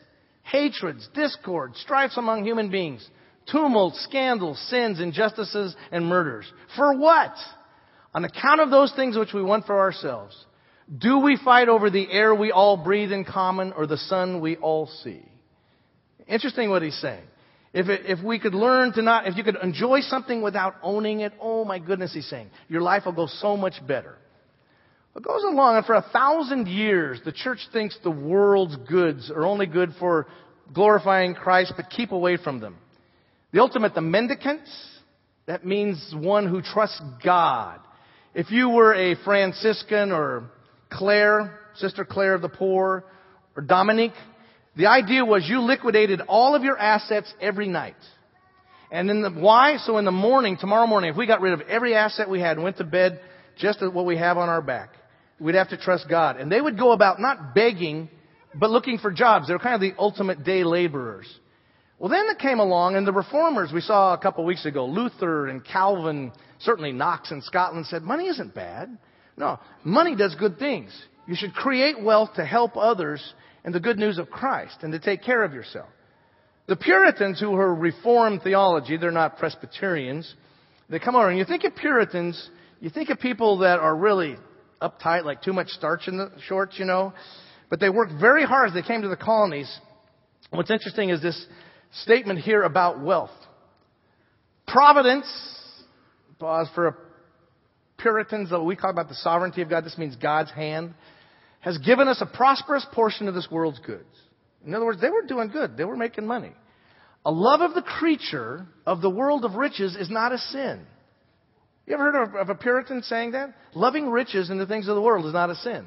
Hatreds, 0.44 1.08
discord, 1.14 1.76
strifes 1.76 2.18
among 2.18 2.46
human 2.46 2.72
beings 2.72 3.08
tumult, 3.48 3.96
scandals, 3.96 4.60
sins, 4.70 5.00
injustices, 5.00 5.76
and 5.92 6.06
murders. 6.06 6.52
For 6.76 6.98
what? 6.98 7.34
On 8.14 8.26
account 8.26 8.62
of 8.62 8.70
those 8.70 8.92
things 8.94 9.18
which 9.18 9.34
we 9.34 9.42
want 9.42 9.66
for 9.66 9.80
ourselves. 9.80 10.36
Do 10.96 11.20
we 11.20 11.38
fight 11.44 11.70
over 11.70 11.90
the 11.90 12.12
air 12.12 12.34
we 12.36 12.52
all 12.52 12.78
breathe 12.78 13.12
in 13.12 13.26
common 13.26 13.74
or 13.74 13.88
the 13.88 13.98
sun 13.98 14.42
we 14.42 14.58
all 14.58 14.88
see? 15.04 15.22
Interesting 16.28 16.70
what 16.70 16.82
he's 16.82 17.00
saying. 17.00 17.24
If, 17.74 17.88
it, 17.88 18.02
if 18.06 18.24
we 18.24 18.40
could 18.40 18.54
learn 18.54 18.94
to 18.94 19.02
not, 19.02 19.28
if 19.28 19.38
you 19.38 19.44
could 19.44 19.58
enjoy 19.62 20.02
something 20.02 20.42
without 20.42 20.76
owning 20.82 21.22
it, 21.22 21.34
oh 21.40 21.64
my 21.64 21.80
goodness, 21.80 22.14
he's 22.14 22.30
saying, 22.30 22.50
your 22.68 22.82
life 22.82 23.04
will 23.06 23.14
go 23.14 23.28
so 23.28 23.56
much 23.56 23.76
better. 23.86 24.18
It 25.18 25.24
goes 25.24 25.44
along, 25.44 25.78
and 25.78 25.86
for 25.86 25.96
a 25.96 26.06
thousand 26.14 26.68
years, 26.68 27.20
the 27.26 27.32
church 27.32 27.58
thinks 27.74 27.98
the 28.04 28.12
world's 28.12 28.76
goods 28.88 29.32
are 29.32 29.48
only 29.48 29.66
good 29.66 29.94
for 30.00 30.28
glorifying 30.72 31.34
Christ, 31.34 31.74
but 31.76 31.90
keep 31.90 32.12
away 32.12 32.38
from 32.38 32.60
them. 32.60 32.78
The 33.52 33.60
ultimate, 33.60 33.96
the 33.96 34.02
mendicant, 34.02 34.62
that 35.48 35.66
means 35.66 36.14
one 36.16 36.48
who 36.48 36.62
trusts 36.62 37.02
God. 37.24 37.80
If 38.36 38.52
you 38.52 38.70
were 38.70 38.94
a 38.94 39.16
Franciscan 39.24 40.12
or 40.12 40.52
Clare, 40.92 41.58
Sister 41.78 42.06
Clare 42.06 42.36
of 42.36 42.44
the 42.44 42.50
Poor, 42.50 43.04
or 43.56 43.64
Dominique, 43.64 44.14
the 44.76 44.86
idea 44.86 45.26
was 45.26 45.50
you 45.50 45.62
liquidated 45.62 46.22
all 46.28 46.54
of 46.54 46.62
your 46.64 46.78
assets 46.78 47.34
every 47.42 47.68
night. 47.68 47.96
And 48.92 49.10
then 49.10 49.24
the, 49.24 49.32
why? 49.32 49.78
So 49.78 49.98
in 49.98 50.06
the 50.06 50.12
morning, 50.12 50.58
tomorrow 50.58 50.86
morning, 50.86 51.10
if 51.10 51.18
we 51.18 51.26
got 51.26 51.42
rid 51.42 51.54
of 51.54 51.62
every 51.62 51.96
asset 51.96 52.30
we 52.30 52.40
had 52.40 52.58
and 52.58 52.64
went 52.64 52.78
to 52.78 52.84
bed 52.84 53.20
just 53.58 53.82
what 53.82 54.06
we 54.06 54.18
have 54.18 54.38
on 54.38 54.48
our 54.48 54.62
back, 54.62 54.92
we'd 55.40 55.56
have 55.56 55.70
to 55.70 55.78
trust 55.78 56.08
God. 56.10 56.38
And 56.38 56.52
they 56.52 56.62
would 56.62 56.78
go 56.78 56.92
about 56.92 57.20
not 57.20 57.54
begging, 57.54 58.10
but 58.56 58.70
looking 58.70 58.98
for 58.98 59.12
jobs. 59.12 59.48
They 59.48 59.54
were 59.54 59.60
kind 59.60 59.76
of 59.76 59.82
the 59.82 59.94
ultimate 59.98 60.44
day 60.44 60.64
laborers. 60.64 61.28
Well, 62.00 62.10
then 62.10 62.26
it 62.30 62.38
came 62.38 62.60
along, 62.60 62.96
and 62.96 63.08
the 63.08 63.14
reformers 63.14 63.72
we 63.74 63.82
saw 63.82 64.14
a 64.14 64.18
couple 64.20 64.44
of 64.44 64.48
weeks 64.48 64.66
ago, 64.66 64.86
Luther 64.86 65.48
and 65.48 65.66
Calvin, 65.66 66.32
certainly 66.60 66.92
Knox 66.92 67.32
in 67.32 67.42
Scotland, 67.42 67.88
said 67.88 68.04
money 68.04 68.28
isn't 68.28 68.54
bad. 68.54 68.96
No, 69.36 69.60
money 69.84 70.16
does 70.16 70.36
good 70.36 70.60
things. 70.60 70.92
You 71.28 71.36
should 71.36 71.54
create 71.54 72.02
wealth 72.02 72.36
to 72.36 72.46
help 72.46 72.78
others 72.78 73.34
and 73.64 73.74
the 73.74 73.80
good 73.80 73.98
news 73.98 74.18
of 74.18 74.30
Christ 74.30 74.78
and 74.82 74.94
to 74.94 75.00
take 75.00 75.24
care 75.24 75.44
of 75.44 75.54
yourself. 75.54 75.90
The 76.68 76.76
Puritans, 76.76 77.40
who 77.40 77.54
are 77.56 77.74
Reformed 77.74 78.42
theology, 78.44 78.98
they're 78.98 79.12
not 79.12 79.38
Presbyterians, 79.38 80.36
they 80.90 81.00
come 81.00 81.16
over 81.16 81.30
and 81.30 81.38
you 81.38 81.46
think 81.46 81.64
of 81.64 81.76
Puritans, 81.76 82.50
you 82.80 82.90
think 82.90 83.10
of 83.10 83.20
people 83.20 83.60
that 83.60 83.80
are 83.80 83.96
really 83.96 84.38
uptight, 84.82 85.26
like 85.26 85.42
too 85.42 85.54
much 85.54 85.68
starch 85.70 86.08
in 86.08 86.18
the 86.18 86.32
shorts, 86.48 86.78
you 86.78 86.86
know, 86.86 87.14
but 87.70 87.80
they 87.80 87.90
worked 87.90 88.14
very 88.20 88.46
hard 88.46 88.70
as 88.70 88.74
they 88.74 88.82
came 88.82 89.02
to 89.02 89.08
the 89.08 89.18
colonies. 89.18 89.72
What's 90.50 90.72
interesting 90.72 91.10
is 91.10 91.22
this 91.22 91.46
statement 92.04 92.40
here 92.40 92.64
about 92.64 93.02
wealth. 93.02 93.32
Providence, 94.68 95.26
pause 96.40 96.68
for 96.76 96.98
Puritans, 97.98 98.52
we 98.64 98.76
talk 98.76 98.92
about 98.92 99.10
the 99.10 99.16
sovereignty 99.16 99.62
of 99.62 99.70
God, 99.70 99.84
this 99.84 99.98
means 99.98 100.16
God's 100.16 100.52
hand, 100.52 100.94
has 101.62 101.78
given 101.80 102.08
us 102.08 102.22
a 102.22 102.26
prosperous 102.26 102.86
portion 102.94 103.28
of 103.28 103.34
this 103.34 103.48
world's 103.50 103.80
goods. 103.80 104.04
In 104.66 104.74
other 104.76 104.86
words, 104.86 105.02
they 105.02 105.10
were 105.10 105.24
doing 105.28 105.50
good. 105.50 105.78
They 105.78 105.86
were 105.86 105.96
making 105.96 106.28
money. 106.28 106.52
A 107.26 107.32
love 107.32 107.62
of 107.62 107.74
the 107.74 107.82
creature 107.82 108.68
of 108.86 109.02
the 109.02 109.10
world 109.10 109.44
of 109.44 109.56
riches 109.56 109.96
is 109.96 110.10
not 110.10 110.32
a 110.32 110.38
sin. 110.38 110.86
You 111.88 111.94
ever 111.94 112.12
heard 112.12 112.24
of, 112.24 112.36
of 112.36 112.50
a 112.50 112.56
Puritan 112.56 113.02
saying 113.02 113.32
that? 113.32 113.56
Loving 113.74 114.10
riches 114.10 114.50
and 114.50 114.60
the 114.60 114.66
things 114.66 114.90
of 114.90 114.96
the 114.96 115.02
world 115.02 115.26
is 115.26 115.34
not 115.34 115.50
a 115.50 115.56
sin. 115.56 115.86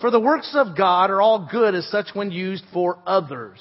For 0.00 0.10
the 0.10 0.20
works 0.20 0.52
of 0.54 0.76
God 0.76 1.10
are 1.10 1.22
all 1.22 1.48
good 1.50 1.74
as 1.74 1.88
such 1.88 2.08
when 2.14 2.32
used 2.32 2.64
for 2.72 2.98
others. 3.06 3.60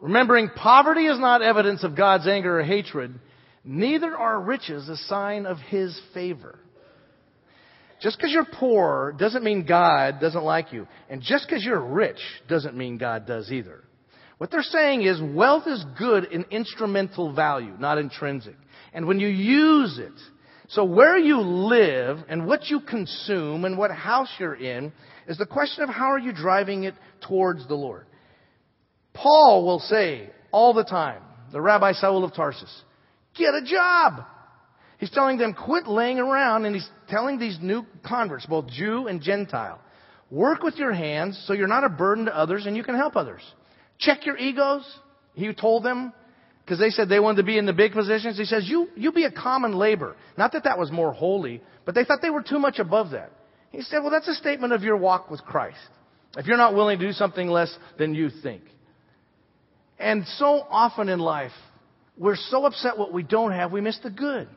Remembering 0.00 0.50
poverty 0.50 1.06
is 1.06 1.18
not 1.18 1.42
evidence 1.42 1.84
of 1.84 1.96
God's 1.96 2.26
anger 2.26 2.58
or 2.58 2.64
hatred, 2.64 3.14
neither 3.64 4.14
are 4.16 4.40
riches 4.40 4.88
a 4.88 4.96
sign 4.96 5.46
of 5.46 5.58
His 5.58 5.98
favor. 6.12 6.58
Just 8.02 8.18
because 8.18 8.32
you're 8.32 8.44
poor 8.44 9.14
doesn't 9.16 9.44
mean 9.44 9.64
God 9.64 10.20
doesn't 10.20 10.44
like 10.44 10.72
you. 10.72 10.86
And 11.08 11.22
just 11.22 11.46
because 11.48 11.64
you're 11.64 11.80
rich 11.80 12.18
doesn't 12.48 12.76
mean 12.76 12.98
God 12.98 13.26
does 13.26 13.50
either. 13.50 13.84
What 14.38 14.50
they're 14.50 14.62
saying 14.62 15.02
is 15.02 15.18
wealth 15.22 15.66
is 15.66 15.82
good 15.98 16.24
in 16.24 16.44
instrumental 16.50 17.32
value, 17.32 17.74
not 17.78 17.96
intrinsic. 17.96 18.56
And 18.92 19.06
when 19.06 19.18
you 19.18 19.28
use 19.28 19.98
it, 19.98 20.12
so 20.68 20.84
where 20.84 21.16
you 21.16 21.40
live 21.40 22.18
and 22.28 22.46
what 22.46 22.68
you 22.68 22.80
consume 22.80 23.64
and 23.64 23.78
what 23.78 23.90
house 23.90 24.30
you're 24.38 24.54
in 24.54 24.92
is 25.28 25.38
the 25.38 25.46
question 25.46 25.84
of 25.84 25.90
how 25.90 26.06
are 26.06 26.18
you 26.18 26.32
driving 26.32 26.84
it 26.84 26.94
towards 27.26 27.66
the 27.68 27.74
Lord. 27.74 28.06
Paul 29.14 29.64
will 29.64 29.78
say 29.78 30.30
all 30.50 30.74
the 30.74 30.84
time, 30.84 31.22
the 31.52 31.60
Rabbi 31.60 31.92
Saul 31.92 32.24
of 32.24 32.34
Tarsus, 32.34 32.82
get 33.36 33.54
a 33.54 33.62
job. 33.64 34.24
He's 34.98 35.10
telling 35.10 35.38
them 35.38 35.54
quit 35.54 35.86
laying 35.86 36.18
around 36.18 36.64
and 36.64 36.74
he's 36.74 36.88
telling 37.08 37.38
these 37.38 37.58
new 37.60 37.84
converts, 38.06 38.46
both 38.46 38.66
Jew 38.68 39.06
and 39.06 39.20
Gentile, 39.20 39.80
work 40.30 40.62
with 40.62 40.76
your 40.76 40.92
hands 40.92 41.42
so 41.46 41.52
you're 41.52 41.68
not 41.68 41.84
a 41.84 41.88
burden 41.88 42.24
to 42.26 42.36
others 42.36 42.66
and 42.66 42.76
you 42.76 42.82
can 42.82 42.96
help 42.96 43.14
others. 43.14 43.42
Check 43.98 44.26
your 44.26 44.36
egos. 44.36 44.84
He 45.34 45.52
told 45.52 45.84
them 45.84 46.12
because 46.66 46.80
they 46.80 46.90
said 46.90 47.08
they 47.08 47.20
wanted 47.20 47.36
to 47.36 47.42
be 47.44 47.58
in 47.58 47.64
the 47.64 47.72
big 47.72 47.92
positions. 47.92 48.36
He 48.36 48.44
says, 48.44 48.68
you, 48.68 48.88
you 48.96 49.12
be 49.12 49.22
a 49.22 49.30
common 49.30 49.74
labor. 49.78 50.16
Not 50.36 50.50
that 50.52 50.64
that 50.64 50.76
was 50.76 50.90
more 50.90 51.12
holy, 51.12 51.62
but 51.84 51.94
they 51.94 52.04
thought 52.04 52.20
they 52.22 52.30
were 52.30 52.42
too 52.42 52.58
much 52.58 52.80
above 52.80 53.10
that. 53.12 53.30
He 53.70 53.82
said, 53.82 54.00
well, 54.00 54.10
that's 54.10 54.26
a 54.26 54.34
statement 54.34 54.72
of 54.72 54.82
your 54.82 54.96
walk 54.96 55.30
with 55.30 55.44
Christ. 55.44 55.78
If 56.36 56.46
you're 56.46 56.56
not 56.56 56.74
willing 56.74 56.98
to 56.98 57.06
do 57.06 57.12
something 57.12 57.46
less 57.46 57.72
than 57.98 58.16
you 58.16 58.30
think. 58.42 58.62
And 59.96 60.26
so 60.38 60.66
often 60.68 61.08
in 61.08 61.20
life, 61.20 61.52
we're 62.18 62.34
so 62.34 62.66
upset 62.66 62.98
what 62.98 63.12
we 63.12 63.22
don't 63.22 63.52
have, 63.52 63.70
we 63.70 63.80
miss 63.80 64.00
the 64.02 64.10
good. 64.10 64.48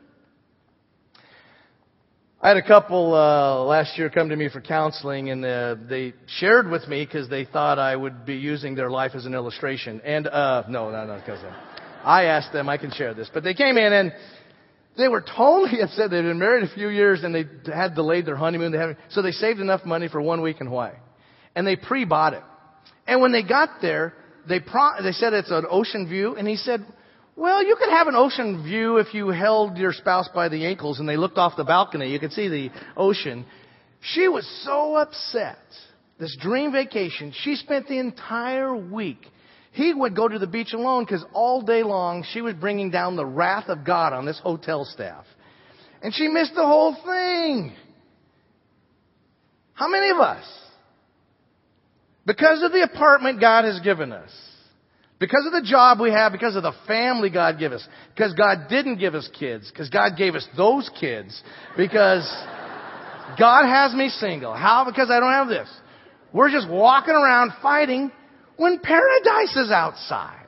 I 2.42 2.48
had 2.48 2.56
a 2.56 2.66
couple 2.66 3.14
uh, 3.14 3.64
last 3.64 3.96
year 3.98 4.10
come 4.10 4.30
to 4.30 4.36
me 4.36 4.48
for 4.48 4.60
counseling, 4.60 5.30
and 5.30 5.44
uh, 5.44 5.76
they 5.88 6.14
shared 6.26 6.68
with 6.68 6.88
me 6.88 7.04
because 7.04 7.28
they 7.28 7.44
thought 7.44 7.78
I 7.78 7.94
would 7.94 8.24
be 8.24 8.34
using 8.34 8.74
their 8.74 8.90
life 8.90 9.12
as 9.14 9.26
an 9.26 9.34
illustration. 9.34 10.00
And 10.04 10.26
uh, 10.26 10.64
no, 10.68 10.90
no, 10.90 11.06
no, 11.06 11.16
because 11.16 11.40
I 12.04 12.24
asked 12.24 12.52
them. 12.52 12.68
I 12.68 12.76
can 12.76 12.90
share 12.90 13.14
this, 13.14 13.30
but 13.32 13.44
they 13.44 13.54
came 13.54 13.76
in 13.76 13.92
and 13.92 14.12
they 14.96 15.08
were 15.08 15.22
totally 15.22 15.80
upset. 15.82 16.10
They'd 16.10 16.22
been 16.22 16.38
married 16.38 16.64
a 16.64 16.74
few 16.74 16.88
years 16.88 17.22
and 17.22 17.34
they 17.34 17.44
had 17.72 17.94
delayed 17.94 18.26
their 18.26 18.36
honeymoon. 18.36 18.72
They 18.72 18.96
so 19.10 19.22
they 19.22 19.32
saved 19.32 19.60
enough 19.60 19.84
money 19.84 20.08
for 20.08 20.20
one 20.20 20.42
week 20.42 20.60
in 20.60 20.66
Hawaii, 20.66 20.94
and 21.54 21.66
they 21.66 21.76
pre-bought 21.76 22.34
it. 22.34 22.42
And 23.06 23.20
when 23.20 23.32
they 23.32 23.42
got 23.42 23.80
there, 23.80 24.14
they 24.48 24.60
pro- 24.60 25.02
they 25.02 25.12
said 25.12 25.32
it's 25.32 25.50
an 25.50 25.66
ocean 25.68 26.08
view, 26.08 26.36
and 26.36 26.46
he 26.46 26.56
said, 26.56 26.84
well, 27.40 27.64
you 27.64 27.74
could 27.76 27.88
have 27.88 28.06
an 28.06 28.16
ocean 28.16 28.62
view 28.64 28.98
if 28.98 29.14
you 29.14 29.28
held 29.28 29.78
your 29.78 29.94
spouse 29.94 30.28
by 30.34 30.50
the 30.50 30.66
ankles 30.66 31.00
and 31.00 31.08
they 31.08 31.16
looked 31.16 31.38
off 31.38 31.56
the 31.56 31.64
balcony. 31.64 32.10
You 32.10 32.20
could 32.20 32.32
see 32.32 32.48
the 32.48 32.70
ocean. 32.98 33.46
She 34.00 34.28
was 34.28 34.46
so 34.62 34.96
upset. 34.96 35.56
This 36.18 36.36
dream 36.38 36.70
vacation, 36.70 37.32
she 37.34 37.56
spent 37.56 37.88
the 37.88 37.98
entire 37.98 38.76
week. 38.76 39.26
He 39.72 39.94
would 39.94 40.16
go 40.16 40.26
to 40.26 40.38
the 40.38 40.46
beach 40.46 40.72
alone 40.72 41.04
because 41.04 41.24
all 41.32 41.62
day 41.62 41.82
long 41.82 42.24
she 42.32 42.40
was 42.40 42.54
bringing 42.54 42.90
down 42.90 43.16
the 43.16 43.26
wrath 43.26 43.68
of 43.68 43.84
God 43.84 44.12
on 44.12 44.26
this 44.26 44.40
hotel 44.42 44.84
staff. 44.84 45.24
And 46.02 46.14
she 46.14 46.28
missed 46.28 46.54
the 46.54 46.66
whole 46.66 46.94
thing. 46.94 47.72
How 49.74 49.88
many 49.88 50.10
of 50.10 50.18
us? 50.18 50.44
Because 52.26 52.62
of 52.62 52.72
the 52.72 52.82
apartment 52.82 53.40
God 53.40 53.64
has 53.64 53.80
given 53.80 54.12
us 54.12 54.30
because 55.20 55.44
of 55.44 55.52
the 55.52 55.62
job 55.62 56.00
we 56.00 56.10
have, 56.10 56.32
because 56.32 56.56
of 56.56 56.62
the 56.62 56.72
family 56.86 57.28
God 57.28 57.58
gave 57.58 57.72
us, 57.72 57.86
because 58.14 58.32
God 58.32 58.68
didn't 58.70 58.96
give 58.96 59.14
us 59.14 59.28
kids, 59.38 59.70
because 59.70 59.90
God 59.90 60.16
gave 60.16 60.34
us 60.34 60.48
those 60.56 60.90
kids, 60.98 61.40
because 61.76 62.26
God 63.38 63.66
has 63.66 63.94
me 63.94 64.08
single. 64.08 64.54
How? 64.54 64.86
Because 64.86 65.10
I 65.10 65.20
don't 65.20 65.32
have 65.32 65.48
this. 65.48 65.68
We're 66.32 66.50
just 66.50 66.68
walking 66.70 67.14
around 67.14 67.52
fighting 67.60 68.10
when 68.60 68.78
paradise 68.78 69.56
is 69.56 69.70
outside. 69.70 70.46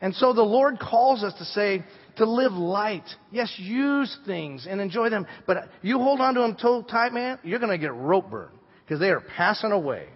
And 0.00 0.12
so 0.16 0.32
the 0.32 0.42
Lord 0.42 0.80
calls 0.80 1.22
us 1.22 1.32
to 1.38 1.44
say, 1.44 1.84
to 2.16 2.24
live 2.28 2.50
light. 2.50 3.04
Yes, 3.30 3.54
use 3.56 4.18
things 4.26 4.66
and 4.68 4.80
enjoy 4.80 5.10
them. 5.10 5.28
But 5.46 5.68
you 5.80 5.98
hold 5.98 6.20
on 6.20 6.34
to 6.34 6.40
them 6.40 6.56
too 6.60 6.84
tight, 6.90 7.12
man, 7.12 7.38
you're 7.44 7.60
going 7.60 7.70
to 7.70 7.78
get 7.78 7.94
rope 7.94 8.32
burn 8.32 8.50
because 8.84 8.98
they 8.98 9.10
are 9.10 9.20
passing 9.20 9.70
away. 9.70 10.06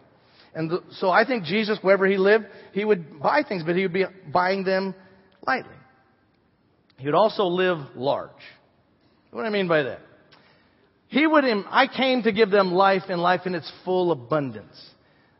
And 0.56 0.68
the, 0.68 0.83
so 0.94 1.09
I 1.09 1.25
think 1.25 1.44
Jesus, 1.44 1.78
wherever 1.83 2.04
he 2.04 2.16
lived, 2.16 2.47
he 2.73 2.85
would 2.85 3.21
buy 3.21 3.44
things, 3.44 3.62
but 3.64 3.76
he 3.76 3.83
would 3.83 3.92
be 3.92 4.06
buying 4.33 4.64
them 4.64 4.92
lightly. 5.47 5.71
He 6.97 7.06
would 7.06 7.14
also 7.14 7.44
live 7.44 7.78
large. 7.94 8.30
What 9.30 9.42
do 9.42 9.47
I 9.47 9.50
mean 9.50 9.68
by 9.68 9.85
that? 9.85 10.00
He 11.06 11.28
would, 11.28 11.44
I 11.44 11.87
came 11.87 12.25
to 12.25 12.33
give 12.33 12.50
them 12.50 12.73
life 12.73 13.04
and 13.09 13.23
life 13.23 13.42
in 13.47 13.54
its 13.54 13.71
full 13.85 14.11
abundance. 14.11 14.93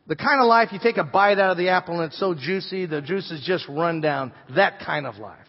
The 0.07 0.17
kind 0.17 0.41
of 0.41 0.47
life 0.47 0.69
you 0.73 0.79
take 0.83 0.99
a 0.99 1.05
bite 1.05 1.39
out 1.39 1.53
of 1.53 1.57
the 1.57 1.71
apple 1.71 1.95
and 1.95 2.05
it's 2.05 2.21
so 2.21 2.35
juicy, 2.35 2.87
the 2.87 3.01
juices 3.01 3.43
just 3.45 3.67
run 3.69 4.01
down. 4.01 4.33
That 4.55 4.81
kind 4.85 5.07
of 5.07 5.17
life. 5.17 5.47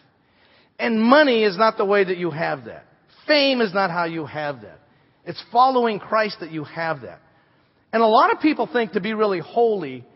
And 0.78 1.00
money 1.00 1.44
is 1.44 1.56
not 1.58 1.76
the 1.76 1.84
way 1.84 2.04
that 2.04 2.16
you 2.16 2.30
have 2.30 2.64
that. 2.64 2.86
Fame 3.26 3.60
is 3.60 3.74
not 3.74 3.90
how 3.90 4.04
you 4.04 4.24
have 4.24 4.62
that. 4.62 4.80
It's 5.24 5.42
following 5.52 5.98
Christ 5.98 6.38
that 6.40 6.50
you 6.50 6.64
have 6.64 7.02
that. 7.02 7.20
And 7.92 8.02
a 8.02 8.06
lot 8.06 8.32
of 8.32 8.40
people 8.40 8.68
think 8.70 8.92
to 8.92 9.00
be 9.00 9.14
really 9.14 9.40
holy, 9.40 10.06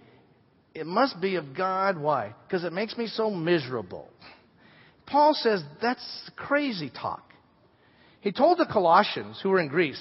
it 0.74 0.86
must 0.86 1.20
be 1.20 1.36
of 1.36 1.56
God. 1.56 1.98
Why? 1.98 2.34
Because 2.46 2.64
it 2.64 2.72
makes 2.72 2.96
me 2.96 3.06
so 3.08 3.30
miserable. 3.30 4.08
Paul 5.06 5.34
says 5.34 5.62
that's 5.82 6.30
crazy 6.36 6.90
talk. 6.90 7.32
He 8.20 8.32
told 8.32 8.58
the 8.58 8.66
Colossians 8.70 9.40
who 9.42 9.50
were 9.50 9.60
in 9.60 9.68
Greece, 9.68 10.00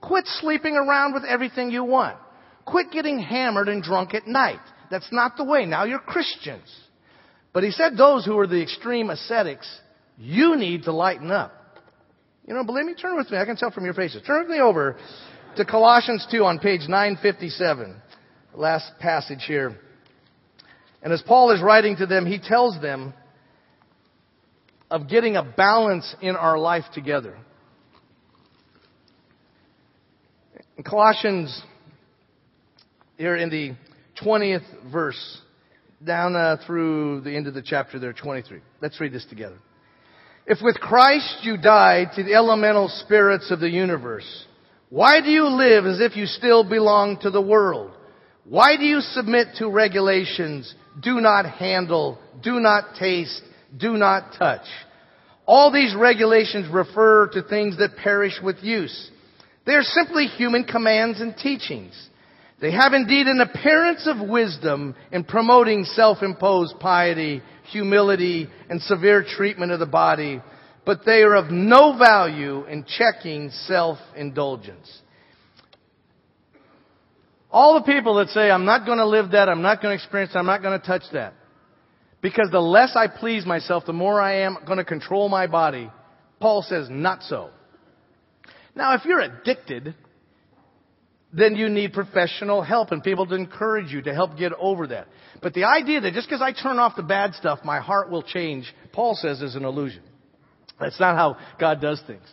quit 0.00 0.26
sleeping 0.26 0.74
around 0.74 1.14
with 1.14 1.24
everything 1.24 1.70
you 1.70 1.84
want. 1.84 2.16
Quit 2.64 2.90
getting 2.92 3.18
hammered 3.18 3.68
and 3.68 3.82
drunk 3.82 4.14
at 4.14 4.26
night. 4.26 4.60
That's 4.90 5.08
not 5.10 5.36
the 5.36 5.44
way. 5.44 5.66
Now 5.66 5.84
you're 5.84 5.98
Christians. 5.98 6.68
But 7.52 7.64
he 7.64 7.70
said 7.70 7.96
those 7.96 8.24
who 8.24 8.38
are 8.38 8.46
the 8.46 8.62
extreme 8.62 9.10
ascetics, 9.10 9.68
you 10.18 10.56
need 10.56 10.84
to 10.84 10.92
lighten 10.92 11.30
up. 11.30 11.52
You 12.46 12.54
know, 12.54 12.64
believe 12.64 12.86
me, 12.86 12.94
turn 12.94 13.16
with 13.16 13.30
me. 13.30 13.38
I 13.38 13.44
can 13.44 13.56
tell 13.56 13.70
from 13.70 13.84
your 13.84 13.94
faces. 13.94 14.22
Turn 14.26 14.42
with 14.42 14.50
me 14.50 14.60
over 14.60 14.96
to 15.56 15.64
Colossians 15.64 16.26
2 16.30 16.44
on 16.44 16.58
page 16.58 16.82
957. 16.88 17.96
Last 18.54 18.92
passage 18.98 19.44
here. 19.46 19.78
And 21.02 21.12
as 21.12 21.22
Paul 21.22 21.50
is 21.50 21.62
writing 21.62 21.96
to 21.96 22.06
them, 22.06 22.26
he 22.26 22.38
tells 22.38 22.80
them 22.80 23.14
of 24.90 25.08
getting 25.08 25.36
a 25.36 25.42
balance 25.42 26.14
in 26.20 26.36
our 26.36 26.58
life 26.58 26.84
together. 26.92 27.36
In 30.76 30.84
Colossians, 30.84 31.62
here 33.22 33.36
in 33.36 33.50
the 33.50 33.72
20th 34.20 34.90
verse, 34.90 35.40
down 36.04 36.34
uh, 36.34 36.56
through 36.66 37.20
the 37.20 37.30
end 37.30 37.46
of 37.46 37.54
the 37.54 37.62
chapter 37.62 38.00
there, 38.00 38.12
23. 38.12 38.58
Let's 38.80 39.00
read 39.00 39.12
this 39.12 39.24
together. 39.26 39.58
If 40.44 40.58
with 40.60 40.74
Christ 40.80 41.38
you 41.42 41.56
died 41.56 42.08
to 42.16 42.24
the 42.24 42.34
elemental 42.34 42.88
spirits 42.88 43.52
of 43.52 43.60
the 43.60 43.70
universe, 43.70 44.26
why 44.90 45.20
do 45.20 45.30
you 45.30 45.46
live 45.46 45.86
as 45.86 46.00
if 46.00 46.16
you 46.16 46.26
still 46.26 46.68
belong 46.68 47.20
to 47.20 47.30
the 47.30 47.40
world? 47.40 47.92
Why 48.42 48.76
do 48.76 48.82
you 48.82 48.98
submit 48.98 49.54
to 49.58 49.70
regulations? 49.70 50.74
Do 51.00 51.20
not 51.20 51.48
handle, 51.48 52.18
do 52.42 52.58
not 52.58 52.96
taste, 52.98 53.40
do 53.76 53.92
not 53.92 54.34
touch. 54.36 54.66
All 55.46 55.70
these 55.70 55.94
regulations 55.96 56.66
refer 56.74 57.28
to 57.34 57.42
things 57.42 57.78
that 57.78 57.98
perish 58.02 58.40
with 58.42 58.56
use. 58.62 59.12
They 59.64 59.74
are 59.74 59.82
simply 59.82 60.26
human 60.26 60.64
commands 60.64 61.20
and 61.20 61.36
teachings. 61.36 62.08
They 62.62 62.70
have 62.70 62.92
indeed 62.92 63.26
an 63.26 63.40
appearance 63.40 64.06
of 64.06 64.28
wisdom 64.28 64.94
in 65.10 65.24
promoting 65.24 65.84
self-imposed 65.84 66.78
piety, 66.78 67.42
humility, 67.72 68.48
and 68.70 68.80
severe 68.80 69.24
treatment 69.24 69.72
of 69.72 69.80
the 69.80 69.86
body, 69.86 70.40
but 70.86 71.00
they 71.04 71.22
are 71.22 71.34
of 71.34 71.50
no 71.50 71.98
value 71.98 72.64
in 72.66 72.84
checking 72.84 73.50
self-indulgence. 73.50 75.02
All 77.50 77.74
the 77.74 77.92
people 77.92 78.14
that 78.14 78.28
say, 78.28 78.48
I'm 78.48 78.64
not 78.64 78.86
going 78.86 78.98
to 78.98 79.06
live 79.06 79.32
that, 79.32 79.48
I'm 79.48 79.62
not 79.62 79.82
going 79.82 79.98
to 79.98 80.00
experience 80.00 80.32
that, 80.32 80.38
I'm 80.38 80.46
not 80.46 80.62
going 80.62 80.80
to 80.80 80.86
touch 80.86 81.02
that. 81.12 81.34
Because 82.20 82.48
the 82.52 82.60
less 82.60 82.94
I 82.94 83.08
please 83.08 83.44
myself, 83.44 83.86
the 83.86 83.92
more 83.92 84.20
I 84.20 84.42
am 84.42 84.58
going 84.64 84.78
to 84.78 84.84
control 84.84 85.28
my 85.28 85.48
body. 85.48 85.90
Paul 86.38 86.62
says, 86.62 86.86
not 86.88 87.24
so. 87.24 87.50
Now, 88.76 88.94
if 88.94 89.04
you're 89.04 89.18
addicted, 89.18 89.96
then 91.32 91.56
you 91.56 91.68
need 91.68 91.92
professional 91.92 92.62
help 92.62 92.92
and 92.92 93.02
people 93.02 93.26
to 93.26 93.34
encourage 93.34 93.90
you 93.90 94.02
to 94.02 94.14
help 94.14 94.36
get 94.36 94.52
over 94.58 94.86
that. 94.88 95.08
But 95.40 95.54
the 95.54 95.64
idea 95.64 96.00
that 96.02 96.12
just 96.12 96.28
because 96.28 96.42
I 96.42 96.52
turn 96.52 96.78
off 96.78 96.94
the 96.94 97.02
bad 97.02 97.34
stuff, 97.34 97.60
my 97.64 97.80
heart 97.80 98.10
will 98.10 98.22
change, 98.22 98.72
Paul 98.92 99.14
says 99.14 99.40
is 99.40 99.54
an 99.54 99.64
illusion. 99.64 100.02
That's 100.78 101.00
not 101.00 101.16
how 101.16 101.38
God 101.58 101.80
does 101.80 102.02
things. 102.06 102.26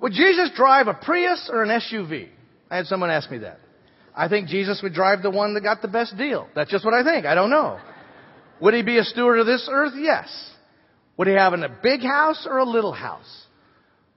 Would 0.00 0.12
Jesus 0.12 0.50
drive 0.54 0.86
a 0.88 0.94
Prius 0.94 1.50
or 1.52 1.62
an 1.62 1.70
SUV? 1.70 2.28
I 2.70 2.76
had 2.76 2.86
someone 2.86 3.10
ask 3.10 3.30
me 3.30 3.38
that. 3.38 3.58
I 4.14 4.28
think 4.28 4.48
Jesus 4.48 4.80
would 4.82 4.94
drive 4.94 5.22
the 5.22 5.30
one 5.30 5.54
that 5.54 5.62
got 5.62 5.82
the 5.82 5.88
best 5.88 6.16
deal. 6.16 6.48
That's 6.54 6.70
just 6.70 6.84
what 6.84 6.94
I 6.94 7.02
think. 7.02 7.26
I 7.26 7.34
don't 7.34 7.50
know. 7.50 7.78
Would 8.60 8.74
he 8.74 8.82
be 8.82 8.98
a 8.98 9.04
steward 9.04 9.40
of 9.40 9.46
this 9.46 9.68
earth? 9.70 9.92
Yes. 9.96 10.28
Would 11.16 11.28
he 11.28 11.34
have 11.34 11.54
in 11.54 11.62
a 11.62 11.68
big 11.82 12.02
house 12.02 12.46
or 12.48 12.58
a 12.58 12.64
little 12.64 12.92
house? 12.92 13.46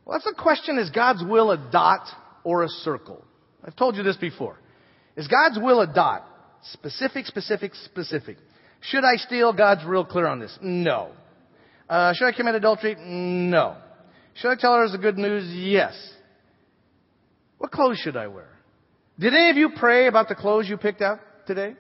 Well, 0.05 0.17
that's 0.17 0.25
the 0.25 0.41
question. 0.41 0.77
Is 0.77 0.89
God's 0.89 1.24
will 1.24 1.51
a 1.51 1.69
dot 1.72 2.08
or 2.43 2.63
a 2.63 2.69
circle? 2.69 3.25
I've 3.63 3.75
told 3.75 3.96
you 3.96 4.04
this 4.04 4.18
before. 4.18 4.58
Is 5.16 5.28
God's 5.28 5.60
will 5.60 5.82
a 5.82 5.88
dot? 5.88 6.25
Specific, 6.74 7.25
specific, 7.25 7.74
specific. 7.75 8.38
Should 8.82 9.04
I 9.04 9.16
steal? 9.16 9.54
God's 9.54 9.86
real 9.86 10.06
clear 10.06 10.28
on 10.28 10.39
this. 10.39 10.58
No. 10.62 11.12
Uh, 11.89 12.13
should 12.13 12.28
I 12.28 12.32
commit 12.32 12.56
adultery? 12.56 12.96
No. 13.00 13.78
Should 14.36 14.51
I 14.51 14.56
tell 14.56 14.75
her 14.75 14.88
the 14.89 14.98
good 14.98 15.18
news? 15.18 15.46
Yes. 15.54 15.94
What 17.58 17.72
clothes 17.72 17.98
should 17.98 18.16
I 18.16 18.28
wear? 18.28 18.48
Did 19.20 19.34
any 19.34 19.50
of 19.50 19.58
you 19.58 19.72
pray 19.75 20.08
about 20.08 20.30
the 20.30 20.36
clothes 20.36 20.70
you 20.70 20.78
picked 20.78 21.01
out 21.01 21.20
today? 21.46 21.75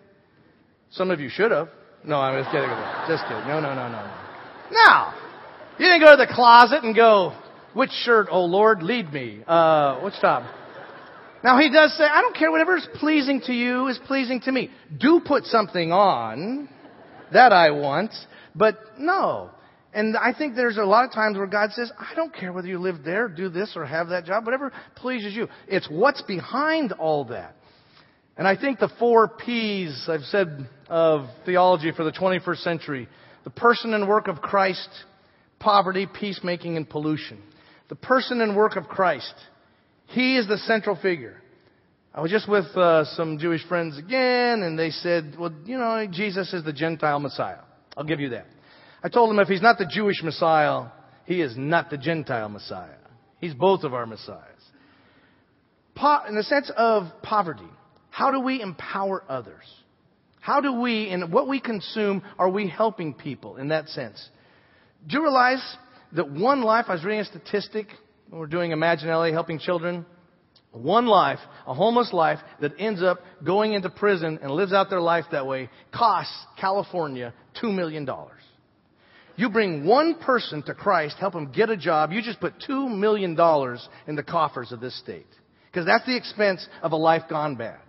Some 0.91 1.11
of 1.11 1.19
you 1.19 1.29
should 1.29 1.51
have. 1.51 1.69
No, 2.03 2.17
I'm 2.17 2.41
just 2.41 2.51
kidding. 2.51 2.69
Just 3.07 3.23
kidding. 3.23 3.47
No, 3.47 3.59
no, 3.61 3.73
no, 3.75 3.87
no, 3.89 4.11
no. 4.71 5.13
You 5.77 5.85
didn't 5.85 6.01
go 6.01 6.11
to 6.11 6.25
the 6.25 6.33
closet 6.33 6.83
and 6.83 6.93
go, 6.93 7.33
which 7.73 7.91
shirt, 7.91 8.27
oh 8.29 8.43
Lord, 8.43 8.83
lead 8.83 9.13
me. 9.13 9.41
Uh, 9.47 9.99
which 10.01 10.15
top? 10.19 10.43
Now 11.43 11.57
he 11.59 11.71
does 11.71 11.95
say, 11.97 12.03
I 12.03 12.21
don't 12.21 12.35
care, 12.35 12.51
whatever 12.51 12.75
is 12.75 12.87
pleasing 12.95 13.41
to 13.45 13.53
you 13.53 13.87
is 13.87 13.99
pleasing 14.07 14.41
to 14.41 14.51
me. 14.51 14.69
Do 14.97 15.21
put 15.25 15.45
something 15.45 15.91
on. 15.91 16.69
That 17.31 17.53
I 17.53 17.71
want. 17.71 18.11
But 18.55 18.77
no. 18.97 19.51
And 19.93 20.15
I 20.17 20.33
think 20.37 20.55
there's 20.55 20.77
a 20.77 20.83
lot 20.83 21.05
of 21.05 21.13
times 21.13 21.37
where 21.37 21.47
God 21.47 21.71
says, 21.71 21.91
I 21.97 22.13
don't 22.15 22.33
care 22.33 22.53
whether 22.53 22.67
you 22.67 22.77
live 22.77 23.03
there, 23.03 23.27
do 23.27 23.49
this, 23.49 23.73
or 23.75 23.85
have 23.85 24.09
that 24.09 24.25
job, 24.25 24.45
whatever 24.45 24.71
pleases 24.95 25.33
you. 25.33 25.47
It's 25.67 25.87
what's 25.89 26.21
behind 26.23 26.91
all 26.93 27.25
that. 27.25 27.55
And 28.37 28.47
I 28.47 28.55
think 28.55 28.79
the 28.79 28.89
four 28.99 29.27
P's 29.27 30.07
I've 30.07 30.21
said 30.21 30.69
of 30.87 31.25
theology 31.45 31.91
for 31.91 32.03
the 32.03 32.11
21st 32.11 32.63
century, 32.63 33.09
the 33.43 33.49
person 33.49 33.93
and 33.93 34.07
work 34.07 34.27
of 34.27 34.41
Christ, 34.41 34.89
poverty, 35.59 36.07
peacemaking, 36.07 36.77
and 36.77 36.87
pollution. 36.87 37.41
The 37.89 37.95
person 37.95 38.41
and 38.41 38.55
work 38.55 38.75
of 38.75 38.85
Christ. 38.85 39.33
He 40.09 40.37
is 40.37 40.47
the 40.47 40.57
central 40.57 40.95
figure. 40.95 41.41
I 42.13 42.21
was 42.21 42.31
just 42.31 42.49
with 42.49 42.65
uh, 42.75 43.05
some 43.15 43.37
Jewish 43.37 43.65
friends 43.67 43.97
again, 43.97 44.63
and 44.63 44.77
they 44.77 44.89
said, 44.89 45.35
well, 45.37 45.53
you 45.65 45.77
know, 45.77 46.07
Jesus 46.11 46.51
is 46.53 46.63
the 46.63 46.73
Gentile 46.73 47.19
Messiah. 47.19 47.59
I'll 47.95 48.03
give 48.03 48.19
you 48.19 48.29
that. 48.29 48.47
I 49.03 49.09
told 49.09 49.29
them 49.29 49.39
if 49.39 49.47
he's 49.47 49.61
not 49.61 49.77
the 49.77 49.85
Jewish 49.85 50.23
Messiah, 50.23 50.87
he 51.25 51.41
is 51.41 51.53
not 51.55 51.91
the 51.91 51.97
Gentile 51.97 52.49
Messiah. 52.49 52.97
He's 53.39 53.53
both 53.53 53.83
of 53.83 53.93
our 53.93 54.07
Messiahs. 54.07 54.43
Po- 55.95 56.25
in 56.27 56.35
the 56.35 56.43
sense 56.43 56.71
of 56.75 57.03
poverty, 57.21 57.69
how 58.09 58.31
do 58.31 58.39
we 58.39 58.61
empower 58.61 59.23
others? 59.29 59.63
How 60.41 60.59
do 60.59 60.81
we, 60.81 61.09
in 61.09 61.29
what 61.31 61.47
we 61.47 61.59
consume, 61.59 62.23
are 62.39 62.49
we 62.49 62.67
helping 62.67 63.13
people 63.13 63.57
in 63.57 63.67
that 63.67 63.89
sense? 63.89 64.27
Do 65.07 65.17
you 65.17 65.23
realize 65.23 65.77
that 66.13 66.31
one 66.31 66.63
life, 66.63 66.85
I 66.87 66.93
was 66.93 67.03
reading 67.03 67.19
a 67.19 67.25
statistic, 67.25 67.87
we're 68.31 68.47
doing 68.47 68.71
Imagine 68.71 69.09
LA, 69.09 69.31
helping 69.31 69.59
children, 69.59 70.05
one 70.71 71.07
life, 71.07 71.39
a 71.65 71.73
homeless 71.73 72.13
life 72.13 72.39
that 72.61 72.73
ends 72.77 73.01
up 73.01 73.19
going 73.43 73.73
into 73.73 73.89
prison 73.89 74.39
and 74.41 74.51
lives 74.51 74.73
out 74.73 74.89
their 74.89 75.01
life 75.01 75.25
that 75.31 75.47
way 75.47 75.69
costs 75.93 76.35
California 76.59 77.33
$2 77.61 77.73
million. 77.73 78.07
You 79.35 79.49
bring 79.49 79.85
one 79.85 80.15
person 80.15 80.61
to 80.63 80.73
Christ, 80.73 81.15
help 81.17 81.33
them 81.33 81.51
get 81.51 81.69
a 81.69 81.77
job, 81.77 82.11
you 82.11 82.21
just 82.21 82.39
put 82.39 82.53
$2 82.67 82.95
million 82.95 83.31
in 84.07 84.15
the 84.15 84.23
coffers 84.23 84.71
of 84.71 84.79
this 84.79 84.97
state. 84.99 85.27
Because 85.71 85.85
that's 85.85 86.05
the 86.05 86.17
expense 86.17 86.67
of 86.81 86.91
a 86.91 86.97
life 86.97 87.23
gone 87.29 87.55
bad. 87.55 87.79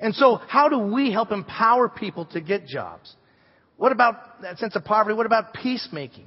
And 0.00 0.14
so, 0.14 0.36
how 0.36 0.68
do 0.68 0.78
we 0.78 1.12
help 1.12 1.30
empower 1.32 1.88
people 1.88 2.26
to 2.26 2.40
get 2.40 2.66
jobs? 2.66 3.14
What 3.76 3.92
about 3.92 4.42
that 4.42 4.58
sense 4.58 4.76
of 4.76 4.84
poverty? 4.84 5.16
What 5.16 5.26
about 5.26 5.54
peacemaking? 5.54 6.26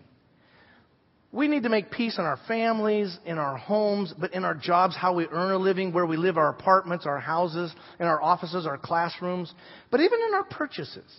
We 1.31 1.47
need 1.47 1.63
to 1.63 1.69
make 1.69 1.91
peace 1.91 2.17
in 2.17 2.23
our 2.23 2.39
families, 2.47 3.17
in 3.25 3.37
our 3.37 3.57
homes, 3.57 4.13
but 4.17 4.33
in 4.33 4.45
our 4.45 4.55
jobs, 4.55 4.95
how 4.95 5.13
we 5.13 5.27
earn 5.27 5.51
a 5.51 5.57
living, 5.57 5.91
where 5.91 6.05
we 6.05 6.17
live, 6.17 6.37
our 6.37 6.49
apartments, 6.49 7.05
our 7.05 7.19
houses, 7.19 7.73
in 7.99 8.05
our 8.05 8.21
offices, 8.21 8.65
our 8.65 8.77
classrooms, 8.77 9.53
but 9.91 9.99
even 9.99 10.19
in 10.27 10.33
our 10.33 10.45
purchases. 10.45 11.13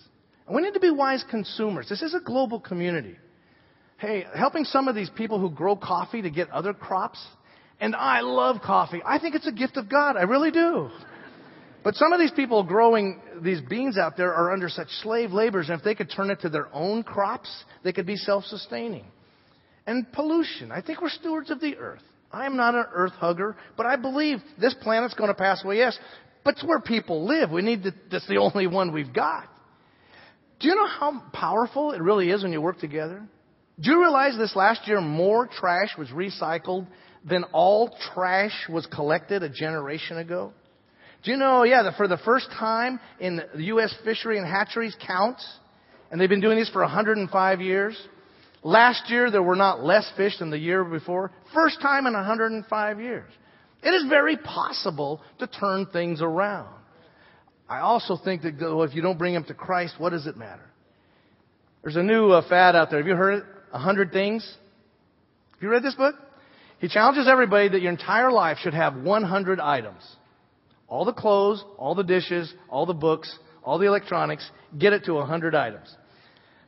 And 0.46 0.56
we 0.56 0.62
need 0.62 0.74
to 0.74 0.80
be 0.80 0.90
wise 0.90 1.24
consumers. 1.30 1.88
This 1.88 2.02
is 2.02 2.14
a 2.14 2.20
global 2.20 2.58
community 2.58 3.16
hey, 3.98 4.24
helping 4.34 4.64
some 4.64 4.88
of 4.88 4.94
these 4.94 5.10
people 5.10 5.38
who 5.38 5.50
grow 5.50 5.76
coffee 5.76 6.22
to 6.22 6.30
get 6.30 6.48
other 6.50 6.72
crops. 6.72 7.24
And 7.80 7.94
I 7.94 8.20
love 8.20 8.56
coffee. 8.64 9.02
I 9.04 9.18
think 9.18 9.34
it's 9.34 9.46
a 9.46 9.52
gift 9.52 9.76
of 9.76 9.88
God. 9.88 10.16
I 10.16 10.22
really 10.22 10.50
do. 10.50 10.88
But 11.84 11.94
some 11.94 12.12
of 12.12 12.18
these 12.18 12.32
people 12.32 12.64
growing 12.64 13.20
these 13.40 13.60
beans 13.60 13.96
out 13.96 14.16
there 14.16 14.34
are 14.34 14.52
under 14.52 14.68
such 14.68 14.88
slave 15.02 15.32
labors, 15.32 15.68
and 15.68 15.78
if 15.78 15.84
they 15.84 15.94
could 15.94 16.10
turn 16.10 16.30
it 16.30 16.40
to 16.40 16.48
their 16.48 16.68
own 16.74 17.02
crops, 17.02 17.48
they 17.84 17.92
could 17.92 18.06
be 18.06 18.16
self-sustaining. 18.16 19.04
And 19.88 20.12
pollution. 20.12 20.70
I 20.70 20.82
think 20.82 21.00
we're 21.00 21.08
stewards 21.08 21.50
of 21.50 21.62
the 21.62 21.78
earth. 21.78 22.02
I 22.30 22.44
am 22.44 22.58
not 22.58 22.74
an 22.74 22.84
earth 22.92 23.12
hugger, 23.12 23.56
but 23.74 23.86
I 23.86 23.96
believe 23.96 24.36
this 24.60 24.74
planet's 24.82 25.14
going 25.14 25.28
to 25.28 25.34
pass 25.34 25.64
away, 25.64 25.78
yes. 25.78 25.98
But 26.44 26.56
it's 26.56 26.64
where 26.64 26.78
people 26.78 27.26
live. 27.26 27.50
We 27.50 27.62
need 27.62 27.84
to, 27.84 27.94
that's 28.10 28.28
the 28.28 28.36
only 28.36 28.66
one 28.66 28.92
we've 28.92 29.14
got. 29.14 29.48
Do 30.60 30.68
you 30.68 30.74
know 30.74 30.86
how 30.86 31.22
powerful 31.32 31.92
it 31.92 32.02
really 32.02 32.28
is 32.28 32.42
when 32.42 32.52
you 32.52 32.60
work 32.60 32.78
together? 32.80 33.22
Do 33.80 33.90
you 33.90 33.98
realize 33.98 34.36
this 34.36 34.54
last 34.54 34.86
year 34.86 35.00
more 35.00 35.46
trash 35.46 35.96
was 35.96 36.08
recycled 36.08 36.86
than 37.24 37.44
all 37.54 37.96
trash 38.12 38.66
was 38.68 38.84
collected 38.84 39.42
a 39.42 39.48
generation 39.48 40.18
ago? 40.18 40.52
Do 41.24 41.30
you 41.30 41.38
know, 41.38 41.62
yeah, 41.62 41.84
that 41.84 41.96
for 41.96 42.08
the 42.08 42.18
first 42.18 42.50
time 42.50 43.00
in 43.20 43.40
the 43.54 43.64
U.S. 43.64 43.94
fishery 44.04 44.36
and 44.36 44.46
hatcheries 44.46 44.94
counts, 45.06 45.48
and 46.10 46.20
they've 46.20 46.28
been 46.28 46.42
doing 46.42 46.58
this 46.58 46.68
for 46.68 46.82
105 46.82 47.60
years. 47.62 47.96
Last 48.62 49.10
year 49.10 49.30
there 49.30 49.42
were 49.42 49.56
not 49.56 49.84
less 49.84 50.10
fish 50.16 50.38
than 50.38 50.50
the 50.50 50.58
year 50.58 50.84
before. 50.84 51.30
First 51.54 51.80
time 51.80 52.06
in 52.06 52.12
105 52.12 53.00
years. 53.00 53.30
It 53.82 53.90
is 53.90 54.08
very 54.08 54.36
possible 54.36 55.20
to 55.38 55.46
turn 55.46 55.86
things 55.86 56.20
around. 56.20 56.74
I 57.68 57.80
also 57.80 58.16
think 58.16 58.42
that 58.42 58.54
if 58.58 58.94
you 58.94 59.02
don't 59.02 59.18
bring 59.18 59.34
them 59.34 59.44
to 59.44 59.54
Christ, 59.54 59.94
what 59.98 60.10
does 60.10 60.26
it 60.26 60.36
matter? 60.36 60.64
There's 61.82 61.96
a 61.96 62.02
new 62.02 62.30
uh, 62.30 62.48
fad 62.48 62.74
out 62.74 62.90
there. 62.90 62.98
Have 62.98 63.06
you 63.06 63.14
heard 63.14 63.34
it? 63.38 63.44
A 63.72 63.78
hundred 63.78 64.12
things. 64.12 64.42
Have 65.52 65.62
you 65.62 65.68
read 65.68 65.82
this 65.82 65.94
book? 65.94 66.14
He 66.80 66.88
challenges 66.88 67.28
everybody 67.28 67.68
that 67.68 67.82
your 67.82 67.92
entire 67.92 68.32
life 68.32 68.58
should 68.58 68.74
have 68.74 68.96
100 68.96 69.60
items. 69.60 70.02
All 70.88 71.04
the 71.04 71.12
clothes, 71.12 71.62
all 71.76 71.94
the 71.94 72.02
dishes, 72.02 72.52
all 72.68 72.86
the 72.86 72.94
books, 72.94 73.36
all 73.62 73.78
the 73.78 73.86
electronics, 73.86 74.48
get 74.78 74.92
it 74.92 75.04
to 75.04 75.14
100 75.14 75.54
items. 75.54 75.94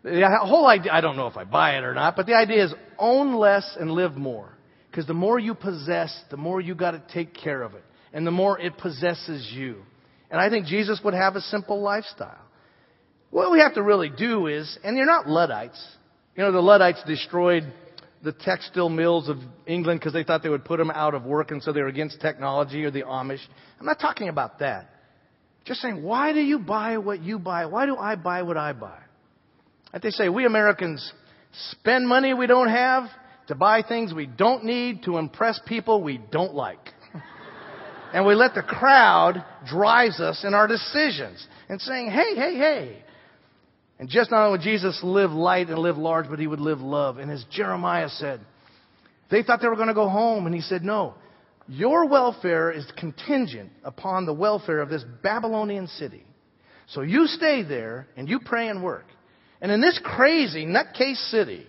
The 0.02 0.38
whole 0.42 0.66
idea, 0.66 0.92
I 0.92 1.00
don't 1.00 1.16
know 1.16 1.26
if 1.26 1.36
I 1.36 1.44
buy 1.44 1.76
it 1.76 1.84
or 1.84 1.94
not, 1.94 2.16
but 2.16 2.26
the 2.26 2.34
idea 2.34 2.64
is 2.64 2.74
own 2.98 3.34
less 3.34 3.76
and 3.78 3.90
live 3.90 4.16
more. 4.16 4.56
Because 4.90 5.06
the 5.06 5.14
more 5.14 5.38
you 5.38 5.54
possess, 5.54 6.24
the 6.30 6.36
more 6.36 6.60
you 6.60 6.74
got 6.74 6.92
to 6.92 7.02
take 7.12 7.34
care 7.34 7.62
of 7.62 7.74
it. 7.74 7.84
And 8.12 8.26
the 8.26 8.30
more 8.32 8.58
it 8.58 8.76
possesses 8.78 9.48
you. 9.52 9.82
And 10.30 10.40
I 10.40 10.48
think 10.50 10.66
Jesus 10.66 11.00
would 11.04 11.14
have 11.14 11.36
a 11.36 11.40
simple 11.40 11.80
lifestyle. 11.80 12.38
What 13.30 13.52
we 13.52 13.60
have 13.60 13.74
to 13.74 13.82
really 13.82 14.10
do 14.10 14.46
is, 14.48 14.78
and 14.82 14.96
you're 14.96 15.06
not 15.06 15.28
Luddites, 15.28 15.80
you 16.36 16.42
know, 16.42 16.50
the 16.50 16.60
Luddites 16.60 17.02
destroyed 17.06 17.72
the 18.22 18.32
textile 18.32 18.88
mills 18.88 19.28
of 19.28 19.38
England 19.66 20.00
because 20.00 20.12
they 20.12 20.24
thought 20.24 20.42
they 20.42 20.48
would 20.48 20.64
put 20.64 20.78
them 20.78 20.90
out 20.90 21.14
of 21.14 21.24
work 21.24 21.50
and 21.50 21.62
so 21.62 21.72
they 21.72 21.80
were 21.80 21.88
against 21.88 22.20
technology 22.20 22.84
or 22.84 22.90
the 22.90 23.02
Amish. 23.02 23.40
I'm 23.78 23.86
not 23.86 24.00
talking 24.00 24.28
about 24.28 24.58
that. 24.58 24.90
Just 25.64 25.80
saying, 25.80 26.02
why 26.02 26.32
do 26.32 26.40
you 26.40 26.58
buy 26.58 26.98
what 26.98 27.22
you 27.22 27.38
buy? 27.38 27.66
Why 27.66 27.86
do 27.86 27.96
I 27.96 28.16
buy 28.16 28.42
what 28.42 28.56
I 28.56 28.72
buy? 28.72 28.98
Like 29.92 30.02
they 30.02 30.10
say, 30.10 30.28
we 30.28 30.44
Americans 30.46 31.12
spend 31.72 32.06
money 32.06 32.34
we 32.34 32.46
don't 32.46 32.68
have 32.68 33.04
to 33.48 33.54
buy 33.54 33.82
things 33.82 34.14
we 34.14 34.26
don't 34.26 34.64
need 34.64 35.02
to 35.04 35.18
impress 35.18 35.60
people 35.66 36.02
we 36.02 36.18
don't 36.30 36.54
like. 36.54 36.78
and 38.14 38.24
we 38.24 38.34
let 38.34 38.54
the 38.54 38.62
crowd 38.62 39.44
drives 39.66 40.20
us 40.20 40.44
in 40.44 40.54
our 40.54 40.68
decisions 40.68 41.44
and 41.68 41.80
saying, 41.80 42.10
hey, 42.10 42.34
hey, 42.36 42.56
hey, 42.56 43.04
and 44.00 44.08
just 44.08 44.30
not 44.30 44.46
only 44.46 44.52
would 44.52 44.62
Jesus 44.62 44.98
live 45.02 45.30
light 45.30 45.68
and 45.68 45.78
live 45.78 45.98
large, 45.98 46.26
but 46.30 46.38
he 46.38 46.46
would 46.46 46.58
live 46.58 46.80
love. 46.80 47.18
And 47.18 47.30
as 47.30 47.44
Jeremiah 47.50 48.08
said, 48.08 48.40
they 49.30 49.42
thought 49.42 49.60
they 49.60 49.68
were 49.68 49.76
going 49.76 49.88
to 49.88 49.94
go 49.94 50.08
home, 50.08 50.46
and 50.46 50.54
he 50.54 50.62
said, 50.62 50.82
No, 50.82 51.14
your 51.68 52.06
welfare 52.06 52.72
is 52.72 52.90
contingent 52.96 53.70
upon 53.84 54.24
the 54.24 54.32
welfare 54.32 54.80
of 54.80 54.88
this 54.88 55.04
Babylonian 55.22 55.86
city. 55.86 56.24
So 56.88 57.02
you 57.02 57.26
stay 57.26 57.62
there 57.62 58.08
and 58.16 58.26
you 58.26 58.40
pray 58.40 58.68
and 58.68 58.82
work. 58.82 59.04
And 59.60 59.70
in 59.70 59.80
this 59.80 60.00
crazy 60.02 60.64
nutcase 60.64 61.30
city, 61.30 61.66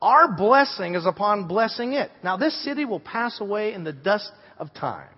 our 0.00 0.36
blessing 0.36 0.94
is 0.94 1.06
upon 1.06 1.48
blessing 1.48 1.92
it. 1.92 2.10
Now, 2.22 2.36
this 2.36 2.64
city 2.64 2.84
will 2.84 3.00
pass 3.00 3.40
away 3.40 3.74
in 3.74 3.84
the 3.84 3.92
dust 3.92 4.30
of 4.58 4.72
time, 4.72 5.08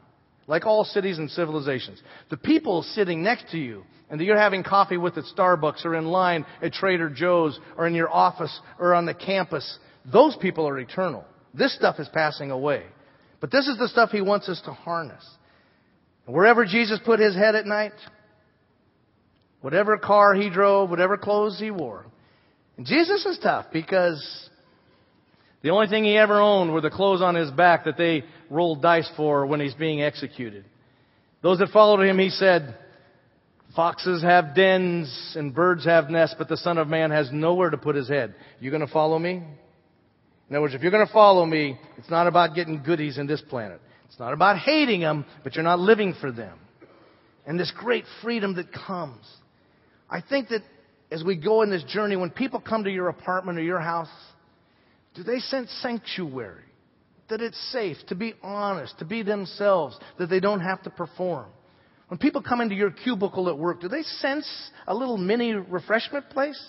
like 0.46 0.66
all 0.66 0.84
cities 0.84 1.18
and 1.18 1.30
civilizations. 1.30 2.00
The 2.30 2.36
people 2.36 2.82
sitting 2.82 3.22
next 3.22 3.50
to 3.50 3.58
you 3.58 3.84
and 4.10 4.18
that 4.18 4.24
you're 4.24 4.38
having 4.38 4.64
coffee 4.64 4.96
with 4.96 5.16
at 5.18 5.24
Starbucks 5.36 5.84
or 5.84 5.94
in 5.94 6.06
line 6.06 6.44
at 6.62 6.72
Trader 6.72 7.10
Joe's 7.10 7.58
or 7.76 7.86
in 7.86 7.94
your 7.94 8.10
office 8.10 8.58
or 8.78 8.94
on 8.94 9.06
the 9.06 9.14
campus, 9.14 9.78
those 10.10 10.36
people 10.36 10.66
are 10.66 10.78
eternal. 10.78 11.24
This 11.54 11.74
stuff 11.74 12.00
is 12.00 12.08
passing 12.12 12.50
away. 12.50 12.84
But 13.40 13.50
this 13.50 13.68
is 13.68 13.78
the 13.78 13.88
stuff 13.88 14.10
he 14.10 14.20
wants 14.20 14.48
us 14.48 14.60
to 14.64 14.72
harness. 14.72 15.24
Wherever 16.26 16.64
Jesus 16.64 17.00
put 17.04 17.18
his 17.18 17.34
head 17.34 17.54
at 17.54 17.66
night, 17.66 17.92
whatever 19.60 19.98
car 19.98 20.34
he 20.34 20.50
drove, 20.50 20.90
whatever 20.90 21.16
clothes 21.16 21.58
he 21.58 21.70
wore. 21.70 22.06
And 22.76 22.86
Jesus 22.86 23.26
is 23.26 23.38
tough 23.38 23.66
because 23.72 24.48
the 25.62 25.70
only 25.70 25.88
thing 25.88 26.04
he 26.04 26.16
ever 26.16 26.40
owned 26.40 26.72
were 26.72 26.80
the 26.80 26.90
clothes 26.90 27.22
on 27.22 27.34
his 27.34 27.50
back 27.50 27.84
that 27.84 27.98
they 27.98 28.24
rolled 28.48 28.82
dice 28.82 29.10
for 29.16 29.46
when 29.46 29.60
he's 29.60 29.74
being 29.74 30.02
executed. 30.02 30.64
Those 31.42 31.58
that 31.58 31.68
followed 31.68 32.02
him, 32.02 32.18
he 32.18 32.30
said, 32.30 32.76
Foxes 33.76 34.22
have 34.22 34.54
dens 34.54 35.34
and 35.36 35.54
birds 35.54 35.84
have 35.84 36.10
nests, 36.10 36.34
but 36.36 36.48
the 36.48 36.56
Son 36.56 36.76
of 36.76 36.88
Man 36.88 37.10
has 37.10 37.30
nowhere 37.32 37.70
to 37.70 37.78
put 37.78 37.94
his 37.94 38.08
head. 38.08 38.34
You 38.58 38.70
going 38.70 38.84
to 38.84 38.92
follow 38.92 39.18
me? 39.18 39.42
In 40.50 40.56
other 40.56 40.62
words, 40.62 40.74
if 40.74 40.82
you're 40.82 40.90
going 40.90 41.06
to 41.06 41.12
follow 41.12 41.46
me, 41.46 41.78
it's 41.96 42.10
not 42.10 42.26
about 42.26 42.56
getting 42.56 42.82
goodies 42.82 43.16
in 43.16 43.28
this 43.28 43.40
planet. 43.40 43.80
It's 44.06 44.18
not 44.18 44.32
about 44.32 44.58
hating 44.58 45.00
them, 45.00 45.24
but 45.44 45.54
you're 45.54 45.62
not 45.62 45.78
living 45.78 46.14
for 46.20 46.32
them. 46.32 46.58
And 47.46 47.58
this 47.58 47.72
great 47.76 48.04
freedom 48.22 48.56
that 48.56 48.72
comes. 48.72 49.24
I 50.10 50.20
think 50.20 50.48
that 50.48 50.62
as 51.12 51.22
we 51.22 51.36
go 51.36 51.62
in 51.62 51.70
this 51.70 51.84
journey, 51.84 52.16
when 52.16 52.30
people 52.30 52.60
come 52.60 52.84
to 52.84 52.90
your 52.90 53.08
apartment 53.08 53.58
or 53.58 53.62
your 53.62 53.80
house, 53.80 54.10
do 55.14 55.22
they 55.22 55.38
sense 55.38 55.70
sanctuary? 55.80 56.64
That 57.28 57.40
it's 57.40 57.72
safe 57.72 57.96
to 58.08 58.16
be 58.16 58.34
honest, 58.42 58.98
to 58.98 59.04
be 59.04 59.22
themselves, 59.22 59.96
that 60.18 60.26
they 60.26 60.40
don't 60.40 60.60
have 60.60 60.82
to 60.82 60.90
perform. 60.90 61.46
When 62.08 62.18
people 62.18 62.42
come 62.42 62.60
into 62.60 62.74
your 62.74 62.90
cubicle 62.90 63.48
at 63.48 63.56
work, 63.56 63.80
do 63.80 63.88
they 63.88 64.02
sense 64.02 64.48
a 64.88 64.94
little 64.94 65.16
mini 65.16 65.52
refreshment 65.52 66.28
place? 66.30 66.60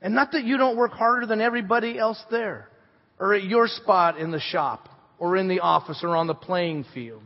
And 0.00 0.14
not 0.14 0.32
that 0.32 0.44
you 0.44 0.56
don't 0.56 0.78
work 0.78 0.92
harder 0.92 1.26
than 1.26 1.42
everybody 1.42 1.98
else 1.98 2.22
there, 2.30 2.70
or 3.18 3.34
at 3.34 3.44
your 3.44 3.68
spot 3.68 4.18
in 4.18 4.30
the 4.30 4.40
shop, 4.40 4.88
or 5.18 5.36
in 5.36 5.48
the 5.48 5.60
office, 5.60 6.00
or 6.02 6.16
on 6.16 6.26
the 6.26 6.34
playing 6.34 6.86
field. 6.94 7.22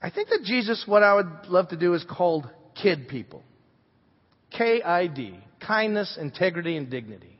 I 0.00 0.10
think 0.10 0.28
that 0.28 0.42
Jesus, 0.44 0.84
what 0.86 1.02
I 1.02 1.14
would 1.14 1.46
love 1.48 1.70
to 1.70 1.76
do 1.76 1.94
is 1.94 2.04
called 2.08 2.48
kid 2.82 3.08
people. 3.08 3.42
K-I-D. 4.50 5.38
Kindness, 5.60 6.18
integrity, 6.20 6.76
and 6.76 6.90
dignity. 6.90 7.38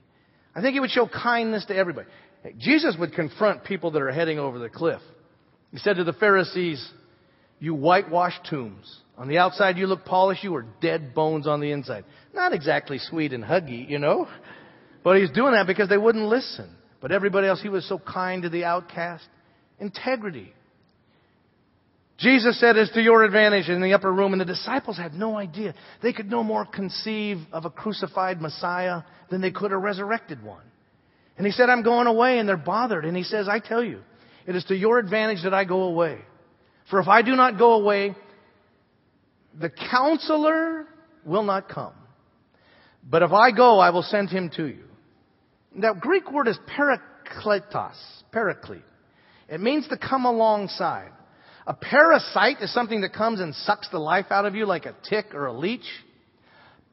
I 0.54 0.60
think 0.60 0.74
he 0.74 0.80
would 0.80 0.90
show 0.90 1.06
kindness 1.06 1.64
to 1.66 1.76
everybody. 1.76 2.08
Jesus 2.58 2.96
would 2.98 3.12
confront 3.12 3.64
people 3.64 3.92
that 3.92 4.02
are 4.02 4.10
heading 4.10 4.38
over 4.38 4.58
the 4.58 4.68
cliff. 4.68 5.00
He 5.70 5.78
said 5.78 5.96
to 5.96 6.04
the 6.04 6.12
Pharisees, 6.12 6.86
You 7.58 7.74
whitewashed 7.74 8.46
tombs. 8.48 9.00
On 9.16 9.28
the 9.28 9.38
outside 9.38 9.76
you 9.78 9.86
look 9.86 10.04
polished, 10.04 10.44
you 10.44 10.54
are 10.54 10.66
dead 10.80 11.14
bones 11.14 11.46
on 11.46 11.60
the 11.60 11.72
inside. 11.72 12.04
Not 12.34 12.52
exactly 12.52 12.98
sweet 12.98 13.32
and 13.32 13.42
huggy, 13.42 13.88
you 13.88 13.98
know. 13.98 14.28
But 15.02 15.18
he's 15.18 15.30
doing 15.30 15.52
that 15.52 15.66
because 15.66 15.88
they 15.88 15.98
wouldn't 15.98 16.26
listen. 16.26 16.70
But 17.00 17.12
everybody 17.12 17.46
else, 17.46 17.62
he 17.62 17.68
was 17.68 17.88
so 17.88 17.98
kind 17.98 18.42
to 18.42 18.48
the 18.48 18.64
outcast. 18.64 19.26
Integrity. 19.78 20.52
Jesus 22.18 22.58
said 22.58 22.76
it's 22.76 22.92
to 22.94 23.00
your 23.00 23.22
advantage 23.22 23.68
in 23.68 23.80
the 23.80 23.92
upper 23.92 24.12
room, 24.12 24.32
and 24.32 24.40
the 24.40 24.44
disciples 24.44 24.96
had 24.96 25.14
no 25.14 25.36
idea. 25.36 25.72
They 26.02 26.12
could 26.12 26.28
no 26.28 26.42
more 26.42 26.64
conceive 26.64 27.38
of 27.52 27.64
a 27.64 27.70
crucified 27.70 28.40
Messiah 28.40 29.02
than 29.30 29.40
they 29.40 29.52
could 29.52 29.70
a 29.70 29.76
resurrected 29.76 30.42
one. 30.42 30.64
And 31.36 31.46
he 31.46 31.52
said, 31.52 31.70
I'm 31.70 31.84
going 31.84 32.08
away, 32.08 32.40
and 32.40 32.48
they're 32.48 32.56
bothered. 32.56 33.04
And 33.04 33.16
he 33.16 33.22
says, 33.22 33.48
I 33.48 33.60
tell 33.60 33.84
you, 33.84 34.00
it 34.46 34.56
is 34.56 34.64
to 34.64 34.74
your 34.74 34.98
advantage 34.98 35.44
that 35.44 35.54
I 35.54 35.64
go 35.64 35.84
away. 35.84 36.18
For 36.90 36.98
if 36.98 37.06
I 37.06 37.22
do 37.22 37.36
not 37.36 37.56
go 37.56 37.74
away, 37.74 38.16
the 39.58 39.70
counselor 39.70 40.86
will 41.24 41.44
not 41.44 41.68
come. 41.68 41.92
But 43.08 43.22
if 43.22 43.30
I 43.30 43.52
go, 43.52 43.78
I 43.78 43.90
will 43.90 44.02
send 44.02 44.28
him 44.30 44.50
to 44.56 44.66
you. 44.66 44.84
That 45.76 46.00
Greek 46.00 46.32
word 46.32 46.48
is 46.48 46.58
parakletos, 46.76 47.94
paraclete. 48.32 48.82
It 49.48 49.60
means 49.60 49.86
to 49.88 49.96
come 49.96 50.24
alongside. 50.24 51.12
A 51.68 51.74
parasite 51.74 52.62
is 52.62 52.72
something 52.72 53.02
that 53.02 53.12
comes 53.12 53.40
and 53.40 53.54
sucks 53.54 53.90
the 53.90 53.98
life 53.98 54.26
out 54.30 54.46
of 54.46 54.54
you 54.54 54.64
like 54.64 54.86
a 54.86 54.96
tick 55.06 55.34
or 55.34 55.44
a 55.44 55.52
leech. 55.52 55.84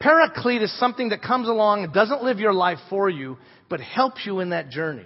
Paraclete 0.01 0.61
is 0.61 0.79
something 0.79 1.09
that 1.09 1.21
comes 1.21 1.47
along 1.47 1.85
and 1.85 1.93
doesn't 1.93 2.23
live 2.23 2.39
your 2.39 2.53
life 2.53 2.79
for 2.89 3.09
you, 3.09 3.37
but 3.69 3.79
helps 3.79 4.25
you 4.25 4.41
in 4.41 4.49
that 4.49 4.69
journey. 4.69 5.05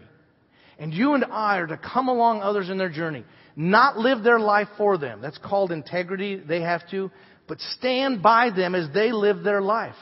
And 0.80 0.92
you 0.92 1.14
and 1.14 1.24
I 1.24 1.58
are 1.58 1.68
to 1.68 1.78
come 1.78 2.08
along 2.08 2.42
others 2.42 2.72
in 2.72 2.80
their 2.80 2.90
journey, 2.90 3.24
not 3.56 3.96
live 3.96 4.24
their 4.24 4.40
life 4.40 4.70
for 4.76 4.98
them. 4.98 5.22
That's 5.22 5.38
called 5.38 5.72
integrity. 5.72 6.38
They 6.38 6.62
have 6.62 6.90
to, 6.90 7.12
but 7.48 7.60
stand 7.78 8.24
by 8.24 8.50
them 8.50 8.74
as 8.74 8.88
they 8.92 9.12
live 9.12 9.44
their 9.44 9.62
life. 9.62 9.94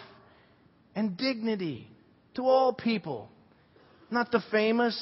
And 0.96 1.18
dignity 1.18 1.90
to 2.36 2.44
all 2.44 2.72
people. 2.72 3.30
Not 4.10 4.32
the 4.32 4.42
famous, 4.50 4.98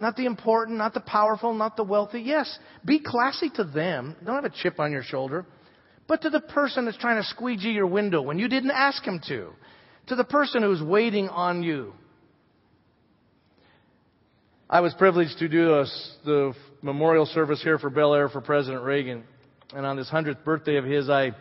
not 0.00 0.16
the 0.16 0.26
important, 0.26 0.78
not 0.78 0.94
the 0.94 1.00
powerful, 1.00 1.52
not 1.54 1.76
the 1.76 1.84
wealthy. 1.84 2.20
Yes, 2.20 2.58
be 2.84 3.00
classy 3.00 3.50
to 3.56 3.64
them. 3.64 4.16
Don't 4.24 4.36
have 4.36 4.44
a 4.44 4.50
chip 4.50 4.78
on 4.78 4.92
your 4.92 5.02
shoulder. 5.02 5.44
But 6.06 6.22
to 6.22 6.30
the 6.30 6.40
person 6.40 6.86
that's 6.86 6.96
trying 6.96 7.20
to 7.20 7.28
squeegee 7.28 7.70
your 7.70 7.86
window 7.86 8.22
when 8.22 8.38
you 8.38 8.48
didn't 8.48 8.70
ask 8.70 9.04
him 9.04 9.20
to. 9.28 9.50
To 10.06 10.14
the 10.14 10.24
person 10.24 10.62
who's 10.62 10.82
waiting 10.82 11.28
on 11.28 11.62
you. 11.62 11.92
I 14.70 14.80
was 14.80 14.94
privileged 14.94 15.38
to 15.38 15.48
do 15.48 15.74
a, 15.74 15.84
the 16.24 16.54
memorial 16.82 17.26
service 17.26 17.62
here 17.62 17.78
for 17.78 17.90
Bel 17.90 18.14
Air 18.14 18.28
for 18.28 18.40
President 18.40 18.84
Reagan. 18.84 19.24
And 19.74 19.84
on 19.84 19.96
this 19.96 20.10
100th 20.10 20.44
birthday 20.44 20.76
of 20.76 20.84
his, 20.84 21.10
I 21.10 21.32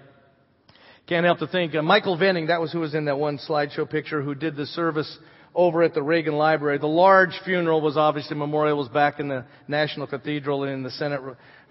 can't 1.07 1.25
help 1.25 1.39
to 1.39 1.47
think, 1.47 1.75
uh, 1.75 1.81
Michael 1.81 2.17
Wenning, 2.17 2.47
that 2.47 2.59
was 2.59 2.71
who 2.73 2.79
was 2.79 2.93
in 2.93 3.05
that 3.05 3.17
one 3.17 3.37
slideshow 3.37 3.89
picture, 3.89 4.21
who 4.21 4.35
did 4.35 4.57
the 4.57 4.65
service 4.65 5.17
over 5.57 5.81
at 5.81 5.95
the 5.95 6.03
Reagan 6.03 6.35
Library. 6.35 6.77
The 6.77 6.85
large 6.85 7.31
funeral 7.43 7.81
was 7.81 7.97
obviously 7.97 8.37
memorial 8.37 8.77
was 8.77 8.89
back 8.89 9.19
in 9.19 9.27
the 9.27 9.43
National 9.67 10.05
Cathedral 10.05 10.63
and 10.63 10.71
in 10.71 10.83
the 10.83 10.91
Senate 10.91 11.19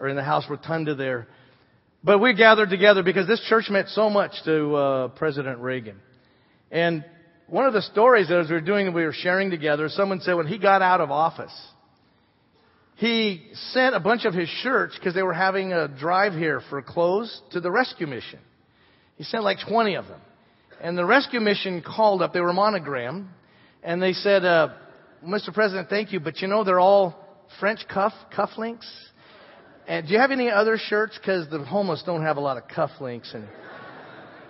or 0.01 0.09
in 0.09 0.17
the 0.17 0.25
House 0.25 0.45
Rotunda 0.51 0.97
there. 0.97 1.29
But 2.03 2.19
we 2.19 2.35
gathered 2.35 2.69
together 2.69 3.05
because 3.05 3.29
this 3.29 3.41
church 3.49 3.71
meant 3.71 3.89
so 3.91 4.11
much 4.11 4.33
to 4.45 4.75
uh, 4.75 5.09
President 5.09 5.61
Reagan. 5.61 6.01
And 6.73 7.05
one 7.47 7.65
of 7.65 7.73
the 7.75 7.83
stories 7.83 8.29
that 8.29 8.41
as 8.41 8.49
we 8.49 8.57
were 8.57 8.61
doing, 8.61 8.93
we 8.93 9.05
were 9.05 9.13
sharing 9.13 9.51
together, 9.51 9.89
someone 9.89 10.21
said 10.21 10.35
when 10.35 10.49
he 10.49 10.59
got 10.59 10.83
out 10.83 11.01
of 11.01 11.13
office, 11.13 11.55
he 12.97 13.47
sent 13.71 13.95
a 13.95 14.01
bunch 14.01 14.25
of 14.25 14.35
his 14.35 14.49
shirts 14.49 14.97
because 14.99 15.15
they 15.15 15.23
were 15.23 15.33
having 15.33 15.73
a 15.73 15.87
drive 15.87 16.33
here 16.33 16.61
for 16.71 16.83
clothes 16.83 17.41
to 17.53 17.61
the 17.61 17.71
rescue 17.71 18.09
mission. 18.09 18.41
He 19.17 19.23
sent 19.23 19.45
like 19.45 19.59
20 19.69 19.95
of 19.95 20.09
them. 20.09 20.21
And 20.81 20.99
the 20.99 21.05
rescue 21.05 21.41
mission 21.41 21.83
called 21.87 22.21
up, 22.21 22.33
they 22.33 22.41
were 22.41 22.53
monogrammed, 22.53 23.29
and 23.87 24.03
they 24.03 24.13
said, 24.15 24.45
uh, 24.45 24.71
Mr. 25.25 25.55
President, 25.55 25.89
thank 25.89 26.13
you, 26.13 26.19
but 26.19 26.43
you 26.43 26.49
know 26.49 26.65
they're 26.65 26.81
all 26.81 27.15
French 27.61 27.87
cuff, 27.89 28.13
cufflinks. 28.37 28.85
And 29.87 30.09
do 30.09 30.13
you 30.13 30.19
have 30.19 30.33
any 30.33 30.51
other 30.51 30.77
shirts? 30.77 31.17
Because 31.17 31.49
the 31.49 31.65
homeless 31.65 32.03
don't 32.05 32.23
have 32.23 32.37
a 32.37 32.41
lot 32.41 32.57
of 32.57 32.65
cufflinks. 32.67 33.33
And 33.33 33.47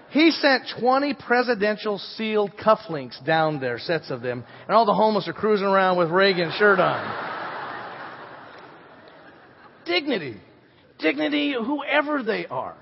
he 0.09 0.31
sent 0.31 0.63
20 0.81 1.15
presidential 1.15 1.99
sealed 1.99 2.53
cufflinks 2.57 3.23
down 3.27 3.61
there, 3.61 3.79
sets 3.79 4.11
of 4.11 4.23
them, 4.23 4.43
and 4.67 4.75
all 4.75 4.87
the 4.87 4.95
homeless 4.95 5.29
are 5.29 5.35
cruising 5.35 5.67
around 5.67 5.99
with 5.99 6.09
Reagan 6.09 6.51
shirt 6.59 6.81
on. 6.81 7.35
Dignity. 9.85 10.41
Dignity, 10.99 11.53
whoever 11.53 12.23
they 12.23 12.47
are. 12.47 12.77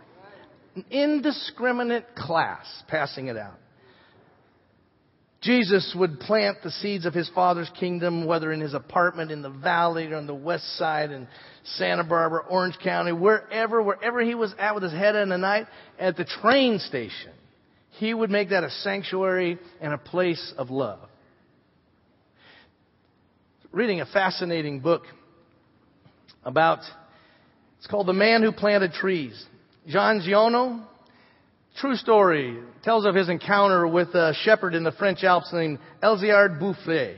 An 0.76 0.84
indiscriminate 0.88 2.14
class 2.14 2.64
passing 2.86 3.26
it 3.26 3.36
out. 3.36 3.58
Jesus 5.44 5.94
would 5.98 6.20
plant 6.20 6.58
the 6.62 6.70
seeds 6.70 7.04
of 7.04 7.12
his 7.12 7.28
Father's 7.34 7.70
kingdom, 7.78 8.24
whether 8.24 8.50
in 8.50 8.60
his 8.60 8.72
apartment 8.72 9.30
in 9.30 9.42
the 9.42 9.50
valley 9.50 10.06
or 10.06 10.16
on 10.16 10.26
the 10.26 10.34
west 10.34 10.78
side 10.78 11.10
in 11.10 11.28
Santa 11.64 12.02
Barbara, 12.02 12.44
Orange 12.48 12.78
County, 12.82 13.12
wherever, 13.12 13.82
wherever 13.82 14.22
he 14.22 14.34
was 14.34 14.54
at 14.58 14.74
with 14.74 14.82
his 14.82 14.92
head 14.92 15.14
in 15.16 15.28
the 15.28 15.36
night, 15.36 15.66
at 15.98 16.16
the 16.16 16.24
train 16.24 16.78
station. 16.78 17.32
He 17.98 18.14
would 18.14 18.30
make 18.30 18.50
that 18.50 18.64
a 18.64 18.70
sanctuary 18.70 19.58
and 19.82 19.92
a 19.92 19.98
place 19.98 20.54
of 20.56 20.70
love. 20.70 21.00
Reading 23.70 24.00
a 24.00 24.06
fascinating 24.06 24.80
book 24.80 25.02
about, 26.42 26.80
it's 27.78 27.86
called 27.86 28.06
The 28.06 28.14
Man 28.14 28.42
Who 28.42 28.50
Planted 28.50 28.92
Trees. 28.92 29.44
Jean 29.86 30.22
Giono, 30.26 30.86
True 31.76 31.96
story. 31.96 32.58
Tells 32.84 33.04
of 33.04 33.14
his 33.14 33.28
encounter 33.28 33.86
with 33.86 34.08
a 34.14 34.32
shepherd 34.42 34.74
in 34.74 34.84
the 34.84 34.92
French 34.92 35.24
Alps 35.24 35.52
named 35.52 35.80
Elzéard 36.02 36.60
Bouffier. 36.60 37.16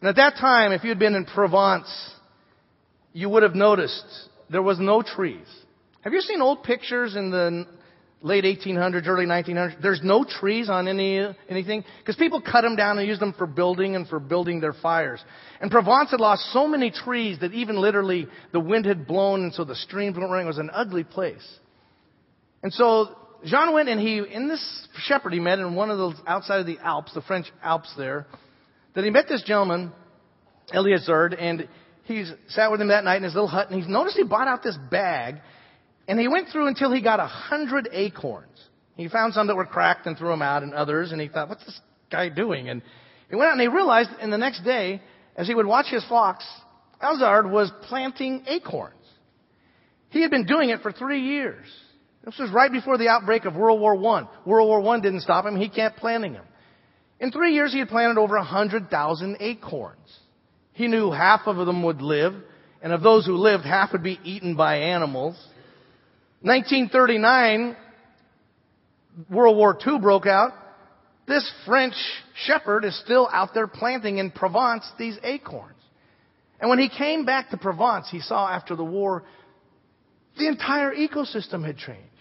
And 0.00 0.08
at 0.08 0.16
that 0.16 0.34
time, 0.40 0.72
if 0.72 0.82
you'd 0.82 0.98
been 0.98 1.14
in 1.14 1.24
Provence, 1.24 1.88
you 3.12 3.28
would 3.28 3.44
have 3.44 3.54
noticed 3.54 4.04
there 4.50 4.62
was 4.62 4.80
no 4.80 5.00
trees. 5.02 5.46
Have 6.00 6.12
you 6.12 6.20
seen 6.22 6.40
old 6.40 6.64
pictures 6.64 7.14
in 7.14 7.30
the 7.30 7.66
late 8.20 8.42
1800s, 8.42 9.06
early 9.06 9.26
1900s? 9.26 9.80
There's 9.80 10.00
no 10.02 10.24
trees 10.24 10.68
on 10.68 10.88
any 10.88 11.20
anything 11.48 11.84
because 12.00 12.16
people 12.16 12.42
cut 12.42 12.62
them 12.62 12.74
down 12.74 12.98
and 12.98 13.06
use 13.06 13.20
them 13.20 13.32
for 13.32 13.46
building 13.46 13.94
and 13.94 14.08
for 14.08 14.18
building 14.18 14.58
their 14.58 14.72
fires. 14.72 15.22
And 15.60 15.70
Provence 15.70 16.10
had 16.10 16.20
lost 16.20 16.52
so 16.52 16.66
many 16.66 16.90
trees 16.90 17.38
that 17.38 17.52
even 17.52 17.76
literally 17.76 18.26
the 18.50 18.58
wind 18.58 18.86
had 18.86 19.06
blown 19.06 19.44
and 19.44 19.54
so 19.54 19.64
the 19.64 19.76
streams 19.76 20.16
weren't 20.16 20.32
running. 20.32 20.46
It 20.46 20.48
was 20.48 20.58
an 20.58 20.70
ugly 20.72 21.04
place. 21.04 21.46
And 22.64 22.72
so 22.72 23.16
Jean 23.44 23.72
went 23.72 23.88
and 23.88 24.00
he, 24.00 24.18
in 24.18 24.48
this 24.48 24.88
shepherd 25.06 25.32
he 25.32 25.40
met 25.40 25.58
in 25.58 25.74
one 25.74 25.90
of 25.90 25.98
those 25.98 26.14
outside 26.26 26.60
of 26.60 26.66
the 26.66 26.78
Alps, 26.78 27.12
the 27.14 27.22
French 27.22 27.46
Alps 27.62 27.92
there, 27.96 28.26
that 28.94 29.04
he 29.04 29.10
met 29.10 29.26
this 29.28 29.42
gentleman, 29.42 29.92
Elzéard, 30.72 31.34
and 31.38 31.68
he 32.04 32.24
sat 32.48 32.70
with 32.70 32.80
him 32.80 32.88
that 32.88 33.04
night 33.04 33.16
in 33.16 33.22
his 33.24 33.34
little 33.34 33.48
hut, 33.48 33.70
and 33.70 33.82
he 33.82 33.90
noticed 33.90 34.16
he 34.16 34.24
bought 34.24 34.48
out 34.48 34.62
this 34.62 34.78
bag, 34.90 35.36
And 36.08 36.18
he 36.18 36.28
went 36.28 36.48
through 36.48 36.66
until 36.66 36.92
he 36.92 37.00
got 37.00 37.20
a 37.20 37.26
hundred 37.26 37.88
acorns. 37.92 38.48
He 38.96 39.08
found 39.08 39.34
some 39.34 39.46
that 39.46 39.56
were 39.56 39.66
cracked 39.66 40.06
and 40.06 40.16
threw 40.16 40.28
them 40.28 40.42
out 40.42 40.62
and 40.62 40.74
others, 40.74 41.12
and 41.12 41.20
he 41.20 41.28
thought, 41.28 41.48
what's 41.48 41.64
this 41.64 41.80
guy 42.10 42.28
doing? 42.28 42.68
And 42.68 42.82
he 43.30 43.36
went 43.36 43.48
out 43.48 43.52
and 43.52 43.60
he 43.60 43.68
realized 43.68 44.10
in 44.20 44.30
the 44.30 44.38
next 44.38 44.62
day, 44.64 45.00
as 45.36 45.46
he 45.46 45.54
would 45.54 45.66
watch 45.66 45.86
his 45.86 46.04
flocks, 46.04 46.44
Elzéard 47.02 47.50
was 47.50 47.72
planting 47.88 48.44
acorns. 48.46 48.94
He 50.10 50.20
had 50.20 50.30
been 50.30 50.44
doing 50.44 50.68
it 50.68 50.82
for 50.82 50.92
three 50.92 51.22
years. 51.22 51.66
This 52.24 52.38
was 52.38 52.50
right 52.50 52.70
before 52.70 52.98
the 52.98 53.08
outbreak 53.08 53.44
of 53.44 53.56
World 53.56 53.80
War 53.80 53.94
I. 53.96 54.28
World 54.44 54.68
War 54.68 54.94
I 54.94 55.00
didn't 55.00 55.22
stop 55.22 55.44
him. 55.44 55.56
He 55.56 55.68
kept 55.68 55.98
planting 55.98 56.34
them. 56.34 56.44
In 57.18 57.32
three 57.32 57.54
years, 57.54 57.72
he 57.72 57.80
had 57.80 57.88
planted 57.88 58.18
over 58.18 58.36
100,000 58.36 59.36
acorns. 59.40 60.18
He 60.72 60.88
knew 60.88 61.10
half 61.10 61.42
of 61.46 61.56
them 61.66 61.82
would 61.82 62.00
live, 62.00 62.34
and 62.82 62.92
of 62.92 63.02
those 63.02 63.26
who 63.26 63.36
lived, 63.36 63.64
half 63.64 63.92
would 63.92 64.02
be 64.02 64.18
eaten 64.24 64.56
by 64.56 64.76
animals. 64.76 65.34
1939, 66.42 67.76
World 69.30 69.56
War 69.56 69.78
II 69.86 69.98
broke 70.00 70.26
out. 70.26 70.52
This 71.26 71.48
French 71.66 71.94
shepherd 72.34 72.84
is 72.84 72.98
still 73.00 73.28
out 73.32 73.54
there 73.54 73.68
planting 73.68 74.18
in 74.18 74.30
Provence 74.30 74.90
these 74.98 75.16
acorns. 75.22 75.76
And 76.60 76.70
when 76.70 76.78
he 76.78 76.88
came 76.88 77.24
back 77.24 77.50
to 77.50 77.56
Provence, 77.56 78.08
he 78.10 78.20
saw 78.20 78.48
after 78.48 78.74
the 78.74 78.84
war, 78.84 79.24
the 80.38 80.48
entire 80.48 80.94
ecosystem 80.94 81.64
had 81.64 81.76
changed. 81.76 82.11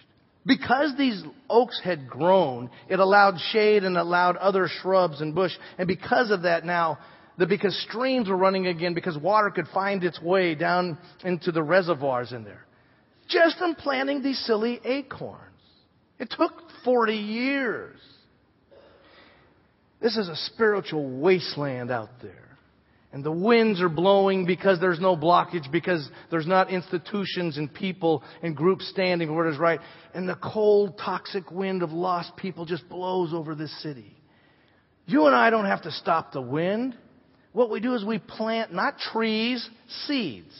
Because 0.45 0.95
these 0.97 1.23
oaks 1.49 1.79
had 1.83 2.07
grown, 2.07 2.69
it 2.89 2.99
allowed 2.99 3.39
shade 3.51 3.83
and 3.83 3.95
allowed 3.95 4.37
other 4.37 4.67
shrubs 4.67 5.21
and 5.21 5.35
bush. 5.35 5.51
And 5.77 5.87
because 5.87 6.31
of 6.31 6.43
that 6.43 6.65
now, 6.65 6.97
the, 7.37 7.45
because 7.45 7.79
streams 7.87 8.27
were 8.27 8.37
running 8.37 8.67
again, 8.67 8.93
because 8.93 9.17
water 9.17 9.51
could 9.51 9.67
find 9.67 10.03
its 10.03 10.19
way 10.21 10.55
down 10.55 10.97
into 11.23 11.51
the 11.51 11.61
reservoirs 11.61 12.31
in 12.31 12.43
there. 12.43 12.65
Just 13.27 13.57
from 13.57 13.75
planting 13.75 14.23
these 14.23 14.39
silly 14.45 14.79
acorns. 14.83 15.45
It 16.19 16.33
took 16.35 16.51
40 16.83 17.13
years. 17.15 17.99
This 20.01 20.17
is 20.17 20.27
a 20.27 20.35
spiritual 20.35 21.19
wasteland 21.19 21.91
out 21.91 22.09
there. 22.21 22.50
And 23.13 23.25
the 23.25 23.31
winds 23.31 23.81
are 23.81 23.89
blowing 23.89 24.45
because 24.45 24.79
there's 24.79 24.99
no 24.99 25.17
blockage, 25.17 25.69
because 25.69 26.09
there's 26.29 26.47
not 26.47 26.69
institutions 26.71 27.57
and 27.57 27.73
people 27.73 28.23
and 28.41 28.55
groups 28.55 28.87
standing 28.89 29.35
where 29.35 29.47
it 29.47 29.53
is 29.53 29.59
right. 29.59 29.81
And 30.13 30.29
the 30.29 30.35
cold, 30.35 30.97
toxic 30.97 31.51
wind 31.51 31.83
of 31.83 31.91
lost 31.91 32.37
people 32.37 32.65
just 32.65 32.87
blows 32.87 33.33
over 33.33 33.53
this 33.53 33.81
city. 33.83 34.15
You 35.05 35.25
and 35.25 35.35
I 35.35 35.49
don't 35.49 35.65
have 35.65 35.81
to 35.81 35.91
stop 35.91 36.31
the 36.31 36.41
wind. 36.41 36.95
What 37.51 37.69
we 37.69 37.81
do 37.81 37.95
is 37.95 38.05
we 38.05 38.19
plant 38.19 38.73
not 38.73 38.97
trees, 38.97 39.67
seeds. 40.05 40.55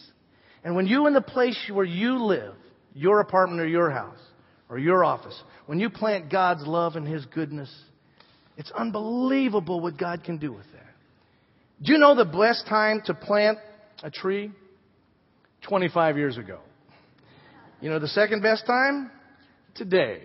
And 0.65 0.75
when 0.75 0.87
you 0.87 1.07
in 1.07 1.13
the 1.13 1.21
place 1.21 1.57
where 1.71 1.85
you 1.85 2.21
live, 2.25 2.53
your 2.93 3.21
apartment 3.21 3.61
or 3.61 3.67
your 3.67 3.89
house 3.89 4.19
or 4.67 4.77
your 4.77 5.05
office, 5.05 5.41
when 5.67 5.79
you 5.79 5.89
plant 5.89 6.29
God's 6.29 6.67
love 6.67 6.97
and 6.97 7.07
His 7.07 7.25
goodness, 7.27 7.73
it's 8.57 8.71
unbelievable 8.71 9.79
what 9.79 9.97
God 9.97 10.25
can 10.25 10.37
do 10.37 10.51
with 10.51 10.65
that. 10.73 10.90
Do 11.83 11.91
you 11.93 11.97
know 11.97 12.15
the 12.15 12.25
best 12.25 12.67
time 12.67 13.01
to 13.05 13.13
plant 13.13 13.57
a 14.03 14.11
tree? 14.11 14.51
25 15.67 16.17
years 16.17 16.37
ago. 16.37 16.59
You 17.79 17.89
know 17.89 17.99
the 17.99 18.07
second 18.07 18.41
best 18.41 18.65
time? 18.65 19.09
Today. 19.75 20.21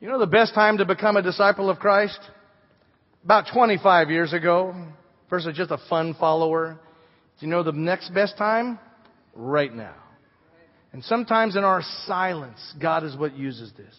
You 0.00 0.08
know 0.08 0.18
the 0.18 0.26
best 0.26 0.54
time 0.54 0.78
to 0.78 0.84
become 0.84 1.16
a 1.16 1.22
disciple 1.22 1.70
of 1.70 1.78
Christ? 1.78 2.18
About 3.24 3.46
25 3.52 4.10
years 4.10 4.32
ago. 4.32 4.74
First, 5.30 5.48
just 5.54 5.70
a 5.70 5.78
fun 5.88 6.14
follower. 6.18 6.78
Do 7.38 7.46
you 7.46 7.50
know 7.50 7.62
the 7.62 7.72
next 7.72 8.12
best 8.12 8.36
time? 8.36 8.78
Right 9.34 9.72
now. 9.72 9.94
And 10.92 11.02
sometimes 11.04 11.56
in 11.56 11.64
our 11.64 11.82
silence, 12.06 12.74
God 12.80 13.04
is 13.04 13.16
what 13.16 13.34
uses 13.34 13.72
this. 13.76 13.94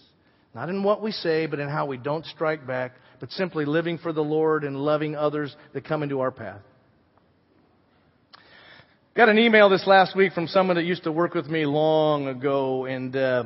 Not 0.54 0.70
in 0.70 0.84
what 0.84 1.02
we 1.02 1.12
say, 1.12 1.48
but 1.48 1.60
in 1.60 1.68
how 1.68 1.88
we 1.88 1.98
don't 1.98 2.26
strike 2.26 2.68
back, 2.68 2.94
but 3.20 3.32
simply 3.32 3.66
living 3.66 3.98
for 3.98 4.13
the 4.13 4.22
Lord 4.22 4.63
and 4.63 4.78
loving 4.78 5.16
others 5.16 5.56
that 5.74 5.86
come 5.86 6.04
into 6.04 6.20
our 6.20 6.32
path. 6.32 6.62
Got 9.16 9.30
an 9.30 9.39
email 9.39 9.70
this 9.70 9.86
last 9.88 10.16
week 10.16 10.34
from 10.34 10.48
someone 10.48 10.76
that 10.76 10.86
used 10.86 11.04
to 11.04 11.12
work 11.12 11.34
with 11.34 11.48
me 11.48 11.66
long 11.66 12.28
ago, 12.28 12.86
and 12.86 13.16
uh, 13.16 13.44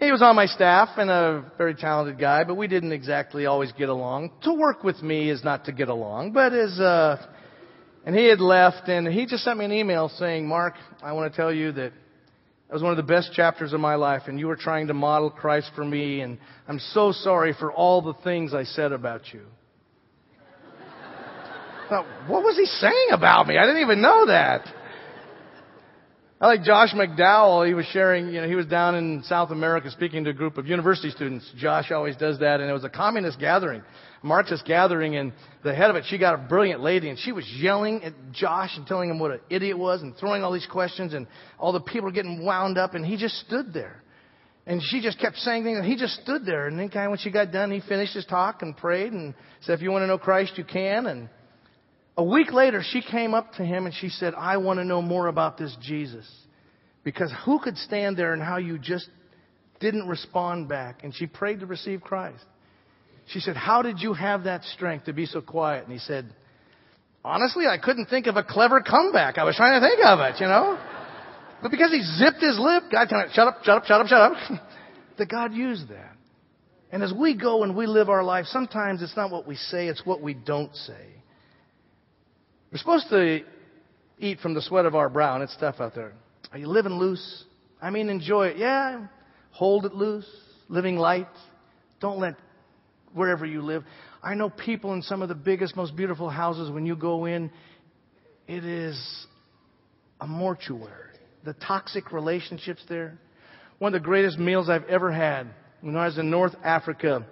he 0.00 0.10
was 0.10 0.20
on 0.20 0.36
my 0.36 0.46
staff 0.46 0.90
and 0.98 1.10
a 1.10 1.50
very 1.56 1.74
talented 1.74 2.18
guy, 2.18 2.44
but 2.44 2.56
we 2.56 2.66
didn't 2.66 2.92
exactly 2.92 3.46
always 3.46 3.72
get 3.72 3.88
along. 3.88 4.32
To 4.42 4.52
work 4.52 4.84
with 4.84 5.02
me 5.02 5.30
is 5.30 5.42
not 5.44 5.64
to 5.66 5.72
get 5.72 5.88
along, 5.88 6.32
but 6.32 6.52
as 6.52 6.78
uh, 6.78 7.26
and 8.04 8.14
he 8.14 8.26
had 8.26 8.40
left, 8.40 8.88
and 8.88 9.06
he 9.08 9.26
just 9.26 9.44
sent 9.44 9.58
me 9.58 9.64
an 9.64 9.72
email 9.72 10.10
saying, 10.10 10.46
"Mark, 10.46 10.74
I 11.02 11.12
want 11.12 11.32
to 11.32 11.36
tell 11.36 11.52
you 11.52 11.72
that." 11.72 11.92
That 12.68 12.74
was 12.74 12.82
one 12.82 12.90
of 12.90 12.96
the 12.96 13.04
best 13.04 13.32
chapters 13.32 13.72
of 13.72 13.80
my 13.80 13.94
life, 13.94 14.22
and 14.26 14.40
you 14.40 14.48
were 14.48 14.56
trying 14.56 14.88
to 14.88 14.94
model 14.94 15.30
Christ 15.30 15.70
for 15.76 15.84
me, 15.84 16.20
and 16.20 16.38
I'm 16.66 16.80
so 16.80 17.12
sorry 17.12 17.54
for 17.58 17.72
all 17.72 18.02
the 18.02 18.14
things 18.24 18.54
I 18.54 18.64
said 18.64 18.92
about 18.92 19.32
you. 19.32 19.42
Now, 21.88 22.04
what 22.26 22.42
was 22.42 22.56
he 22.56 22.64
saying 22.66 23.10
about 23.12 23.46
me? 23.46 23.56
I 23.56 23.64
didn't 23.64 23.82
even 23.82 24.02
know 24.02 24.26
that. 24.26 24.66
I 26.38 26.48
like 26.48 26.64
Josh 26.64 26.92
McDowell. 26.92 27.66
He 27.66 27.72
was 27.72 27.86
sharing, 27.86 28.28
you 28.28 28.42
know, 28.42 28.46
he 28.46 28.56
was 28.56 28.66
down 28.66 28.94
in 28.94 29.22
South 29.22 29.50
America 29.50 29.90
speaking 29.90 30.24
to 30.24 30.30
a 30.30 30.34
group 30.34 30.58
of 30.58 30.66
university 30.66 31.08
students. 31.08 31.50
Josh 31.56 31.90
always 31.90 32.14
does 32.16 32.40
that, 32.40 32.60
and 32.60 32.68
it 32.68 32.74
was 32.74 32.84
a 32.84 32.90
communist 32.90 33.40
gathering. 33.40 33.82
Marxist 34.22 34.66
gathering, 34.66 35.16
and 35.16 35.32
the 35.64 35.74
head 35.74 35.88
of 35.88 35.96
it, 35.96 36.04
she 36.08 36.18
got 36.18 36.34
a 36.34 36.36
brilliant 36.36 36.82
lady, 36.82 37.08
and 37.08 37.18
she 37.18 37.32
was 37.32 37.46
yelling 37.58 38.04
at 38.04 38.12
Josh 38.32 38.76
and 38.76 38.86
telling 38.86 39.08
him 39.08 39.18
what 39.18 39.30
an 39.30 39.40
idiot 39.48 39.78
was, 39.78 40.02
and 40.02 40.14
throwing 40.16 40.42
all 40.42 40.52
these 40.52 40.68
questions, 40.70 41.14
and 41.14 41.26
all 41.58 41.72
the 41.72 41.80
people 41.80 42.04
were 42.04 42.12
getting 42.12 42.44
wound 42.44 42.76
up, 42.76 42.92
and 42.94 43.06
he 43.06 43.16
just 43.16 43.36
stood 43.46 43.72
there. 43.72 44.02
And 44.66 44.82
she 44.82 45.00
just 45.00 45.18
kept 45.18 45.36
saying 45.36 45.64
things, 45.64 45.78
and 45.78 45.86
he 45.86 45.96
just 45.96 46.20
stood 46.20 46.44
there. 46.44 46.66
And 46.66 46.78
then, 46.78 46.90
kind 46.90 47.06
of 47.06 47.12
when 47.12 47.18
she 47.18 47.30
got 47.30 47.50
done, 47.50 47.70
he 47.70 47.80
finished 47.80 48.12
his 48.12 48.26
talk 48.26 48.60
and 48.60 48.76
prayed 48.76 49.12
and 49.12 49.32
said, 49.62 49.72
"If 49.72 49.80
you 49.80 49.90
want 49.90 50.02
to 50.02 50.06
know 50.06 50.18
Christ, 50.18 50.58
you 50.58 50.64
can." 50.64 51.06
And 51.06 51.30
a 52.16 52.24
week 52.24 52.52
later, 52.52 52.82
she 52.82 53.02
came 53.02 53.34
up 53.34 53.52
to 53.54 53.64
him 53.64 53.86
and 53.86 53.94
she 53.94 54.08
said, 54.08 54.34
"I 54.34 54.56
want 54.56 54.78
to 54.78 54.84
know 54.84 55.02
more 55.02 55.26
about 55.26 55.58
this 55.58 55.76
Jesus." 55.82 56.26
Because 57.06 57.32
who 57.44 57.60
could 57.60 57.78
stand 57.78 58.16
there 58.16 58.32
and 58.32 58.42
how 58.42 58.56
you 58.56 58.78
just 58.78 59.08
didn't 59.78 60.08
respond 60.08 60.68
back? 60.68 61.04
And 61.04 61.14
she 61.14 61.28
prayed 61.28 61.60
to 61.60 61.66
receive 61.66 62.00
Christ. 62.00 62.44
She 63.28 63.38
said, 63.38 63.56
How 63.56 63.82
did 63.82 64.00
you 64.00 64.12
have 64.12 64.42
that 64.42 64.64
strength 64.64 65.04
to 65.04 65.12
be 65.12 65.24
so 65.26 65.40
quiet? 65.40 65.84
And 65.84 65.92
he 65.92 66.00
said, 66.00 66.26
Honestly, 67.24 67.66
I 67.66 67.78
couldn't 67.78 68.06
think 68.06 68.26
of 68.26 68.36
a 68.36 68.42
clever 68.42 68.80
comeback. 68.80 69.38
I 69.38 69.44
was 69.44 69.54
trying 69.54 69.80
to 69.80 69.86
think 69.86 70.04
of 70.04 70.18
it, 70.18 70.40
you 70.40 70.46
know? 70.46 70.78
But 71.62 71.70
because 71.70 71.92
he 71.92 72.02
zipped 72.02 72.40
his 72.40 72.58
lip, 72.58 72.84
God 72.90 73.08
told 73.08 73.24
him, 73.24 73.30
shut 73.32 73.48
up, 73.48 73.64
shut 73.64 73.76
up, 73.76 73.84
shut 73.84 74.00
up, 74.00 74.06
shut 74.08 74.20
up, 74.20 74.62
that 75.18 75.28
God 75.28 75.54
used 75.54 75.88
that. 75.88 76.12
And 76.90 77.04
as 77.04 77.12
we 77.12 77.36
go 77.36 77.62
and 77.62 77.76
we 77.76 77.86
live 77.86 78.08
our 78.08 78.22
life, 78.22 78.46
sometimes 78.46 79.00
it's 79.00 79.16
not 79.16 79.30
what 79.30 79.46
we 79.46 79.54
say, 79.56 79.86
it's 79.86 80.04
what 80.04 80.20
we 80.20 80.34
don't 80.34 80.74
say. 80.74 81.14
We're 82.76 82.80
supposed 82.80 83.08
to 83.08 83.40
eat 84.18 84.40
from 84.40 84.52
the 84.52 84.60
sweat 84.60 84.84
of 84.84 84.94
our 84.94 85.08
brow, 85.08 85.34
and 85.34 85.42
it's 85.42 85.56
tough 85.58 85.76
out 85.80 85.94
there. 85.94 86.12
Are 86.52 86.58
you 86.58 86.68
living 86.68 86.92
loose? 86.92 87.44
I 87.80 87.88
mean, 87.88 88.10
enjoy 88.10 88.48
it. 88.48 88.58
Yeah, 88.58 89.06
hold 89.50 89.86
it 89.86 89.94
loose, 89.94 90.28
living 90.68 90.98
light. 90.98 91.26
Don't 92.00 92.18
let 92.18 92.34
wherever 93.14 93.46
you 93.46 93.62
live. 93.62 93.82
I 94.22 94.34
know 94.34 94.50
people 94.50 94.92
in 94.92 95.00
some 95.00 95.22
of 95.22 95.30
the 95.30 95.34
biggest, 95.34 95.74
most 95.74 95.96
beautiful 95.96 96.28
houses, 96.28 96.70
when 96.70 96.84
you 96.84 96.96
go 96.96 97.24
in, 97.24 97.50
it 98.46 98.62
is 98.62 99.26
a 100.20 100.26
mortuary. 100.26 101.14
The 101.44 101.54
toxic 101.54 102.12
relationships 102.12 102.82
there. 102.90 103.16
One 103.78 103.94
of 103.94 104.02
the 104.02 104.04
greatest 104.04 104.38
meals 104.38 104.68
I've 104.68 104.84
ever 104.84 105.10
had 105.10 105.46
when 105.80 105.96
I 105.96 106.04
was 106.04 106.18
in 106.18 106.28
North 106.30 106.54
Africa, 106.62 107.26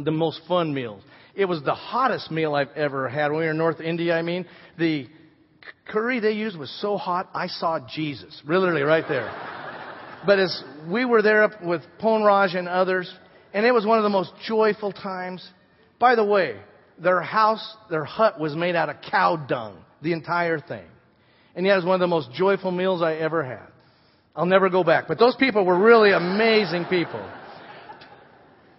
the 0.00 0.12
most 0.12 0.42
fun 0.46 0.72
meals. 0.72 1.02
It 1.34 1.44
was 1.44 1.62
the 1.62 1.74
hottest 1.74 2.30
meal 2.30 2.54
I've 2.54 2.72
ever 2.76 3.08
had. 3.08 3.30
When 3.30 3.40
we 3.40 3.44
were 3.44 3.52
in 3.52 3.58
North 3.58 3.80
India, 3.80 4.14
I 4.16 4.22
mean, 4.22 4.46
the 4.78 5.06
curry 5.86 6.20
they 6.20 6.32
used 6.32 6.58
was 6.58 6.70
so 6.80 6.96
hot, 6.96 7.30
I 7.34 7.46
saw 7.46 7.78
Jesus. 7.88 8.40
Literally 8.44 8.82
right 8.82 9.04
there. 9.08 9.30
but 10.26 10.38
as 10.38 10.62
we 10.90 11.04
were 11.04 11.22
there 11.22 11.42
up 11.42 11.62
with 11.62 11.82
Ponraj 12.00 12.56
and 12.56 12.68
others, 12.68 13.12
and 13.52 13.66
it 13.66 13.72
was 13.72 13.86
one 13.86 13.98
of 13.98 14.04
the 14.04 14.10
most 14.10 14.32
joyful 14.46 14.92
times. 14.92 15.48
By 15.98 16.14
the 16.14 16.24
way, 16.24 16.56
their 16.98 17.20
house, 17.20 17.76
their 17.90 18.04
hut 18.04 18.38
was 18.38 18.54
made 18.54 18.76
out 18.76 18.88
of 18.88 18.96
cow 19.10 19.36
dung, 19.36 19.78
the 20.02 20.12
entire 20.12 20.60
thing. 20.60 20.86
And 21.54 21.66
yet 21.66 21.74
it 21.74 21.76
was 21.76 21.84
one 21.84 21.94
of 21.94 22.00
the 22.00 22.06
most 22.06 22.32
joyful 22.32 22.70
meals 22.70 23.02
I 23.02 23.14
ever 23.16 23.42
had. 23.42 23.66
I'll 24.36 24.46
never 24.46 24.70
go 24.70 24.84
back. 24.84 25.08
But 25.08 25.18
those 25.18 25.34
people 25.36 25.64
were 25.64 25.78
really 25.78 26.12
amazing 26.12 26.84
people. 26.84 27.28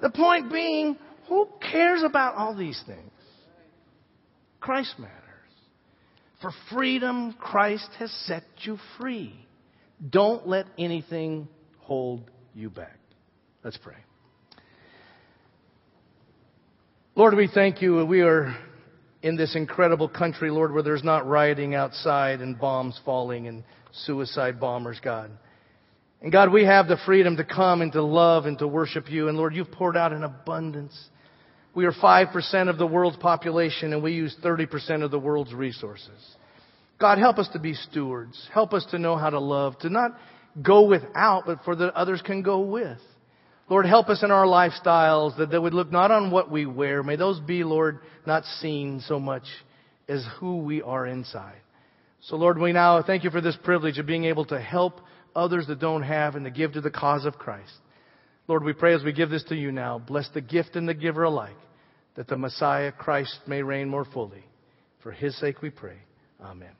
The 0.01 0.09
point 0.09 0.51
being, 0.51 0.97
who 1.31 1.47
cares 1.61 2.03
about 2.03 2.35
all 2.35 2.53
these 2.53 2.83
things? 2.85 3.09
Christ 4.59 4.95
matters. 4.99 5.15
For 6.41 6.51
freedom, 6.69 7.33
Christ 7.39 7.87
has 7.99 8.11
set 8.25 8.43
you 8.63 8.77
free. 8.99 9.33
Don't 10.09 10.45
let 10.45 10.65
anything 10.77 11.47
hold 11.79 12.29
you 12.53 12.69
back. 12.69 12.99
Let's 13.63 13.77
pray. 13.77 13.95
Lord, 17.15 17.37
we 17.37 17.47
thank 17.47 17.81
you. 17.81 18.05
We 18.05 18.23
are 18.23 18.53
in 19.21 19.37
this 19.37 19.55
incredible 19.55 20.09
country, 20.09 20.51
Lord, 20.51 20.73
where 20.73 20.83
there's 20.83 21.05
not 21.05 21.25
rioting 21.25 21.75
outside 21.75 22.41
and 22.41 22.59
bombs 22.59 22.99
falling 23.05 23.47
and 23.47 23.63
suicide 23.93 24.59
bombers, 24.59 24.99
God. 25.01 25.31
And 26.21 26.29
God, 26.29 26.51
we 26.51 26.65
have 26.65 26.89
the 26.89 26.97
freedom 27.05 27.37
to 27.37 27.45
come 27.45 27.81
and 27.81 27.93
to 27.93 28.03
love 28.03 28.47
and 28.47 28.59
to 28.59 28.67
worship 28.67 29.09
you. 29.09 29.29
And 29.29 29.37
Lord, 29.37 29.55
you've 29.55 29.71
poured 29.71 29.95
out 29.95 30.11
in 30.11 30.25
abundance. 30.25 30.93
We 31.73 31.85
are 31.85 31.93
5% 31.93 32.69
of 32.69 32.77
the 32.77 32.87
world's 32.87 33.17
population 33.17 33.93
and 33.93 34.03
we 34.03 34.13
use 34.13 34.35
30% 34.43 35.03
of 35.03 35.11
the 35.11 35.19
world's 35.19 35.53
resources. 35.53 36.35
God, 36.99 37.17
help 37.17 37.37
us 37.39 37.49
to 37.53 37.59
be 37.59 37.73
stewards. 37.73 38.47
Help 38.53 38.73
us 38.73 38.85
to 38.91 38.99
know 38.99 39.15
how 39.15 39.29
to 39.29 39.39
love, 39.39 39.79
to 39.79 39.89
not 39.89 40.11
go 40.61 40.85
without, 40.87 41.45
but 41.45 41.63
for 41.63 41.75
that 41.75 41.93
others 41.93 42.21
can 42.21 42.41
go 42.41 42.59
with. 42.59 42.99
Lord, 43.69 43.85
help 43.85 44.09
us 44.09 44.21
in 44.21 44.31
our 44.31 44.45
lifestyles 44.45 45.37
that 45.37 45.49
they 45.49 45.57
would 45.57 45.73
look 45.73 45.91
not 45.91 46.11
on 46.11 46.29
what 46.29 46.51
we 46.51 46.65
wear. 46.65 47.03
May 47.03 47.15
those 47.15 47.39
be, 47.39 47.63
Lord, 47.63 47.99
not 48.27 48.43
seen 48.43 49.01
so 49.07 49.17
much 49.17 49.43
as 50.09 50.25
who 50.39 50.57
we 50.57 50.81
are 50.81 51.07
inside. 51.07 51.61
So 52.23 52.35
Lord, 52.35 52.57
we 52.59 52.73
now 52.73 53.01
thank 53.01 53.23
you 53.23 53.29
for 53.29 53.41
this 53.41 53.57
privilege 53.63 53.97
of 53.97 54.05
being 54.05 54.25
able 54.25 54.45
to 54.45 54.59
help 54.59 54.99
others 55.35 55.67
that 55.67 55.79
don't 55.79 56.03
have 56.03 56.35
and 56.35 56.45
to 56.45 56.51
give 56.51 56.73
to 56.73 56.81
the 56.81 56.91
cause 56.91 57.25
of 57.25 57.39
Christ. 57.39 57.71
Lord, 58.51 58.65
we 58.65 58.73
pray 58.73 58.93
as 58.93 59.01
we 59.01 59.13
give 59.13 59.29
this 59.29 59.45
to 59.45 59.55
you 59.55 59.71
now, 59.71 59.97
bless 59.97 60.27
the 60.33 60.41
gift 60.41 60.75
and 60.75 60.85
the 60.85 60.93
giver 60.93 61.23
alike, 61.23 61.55
that 62.15 62.27
the 62.27 62.35
Messiah, 62.35 62.91
Christ, 62.91 63.39
may 63.47 63.63
reign 63.63 63.87
more 63.87 64.03
fully. 64.03 64.43
For 65.01 65.13
his 65.13 65.39
sake 65.39 65.61
we 65.61 65.69
pray. 65.69 65.95
Amen. 66.43 66.75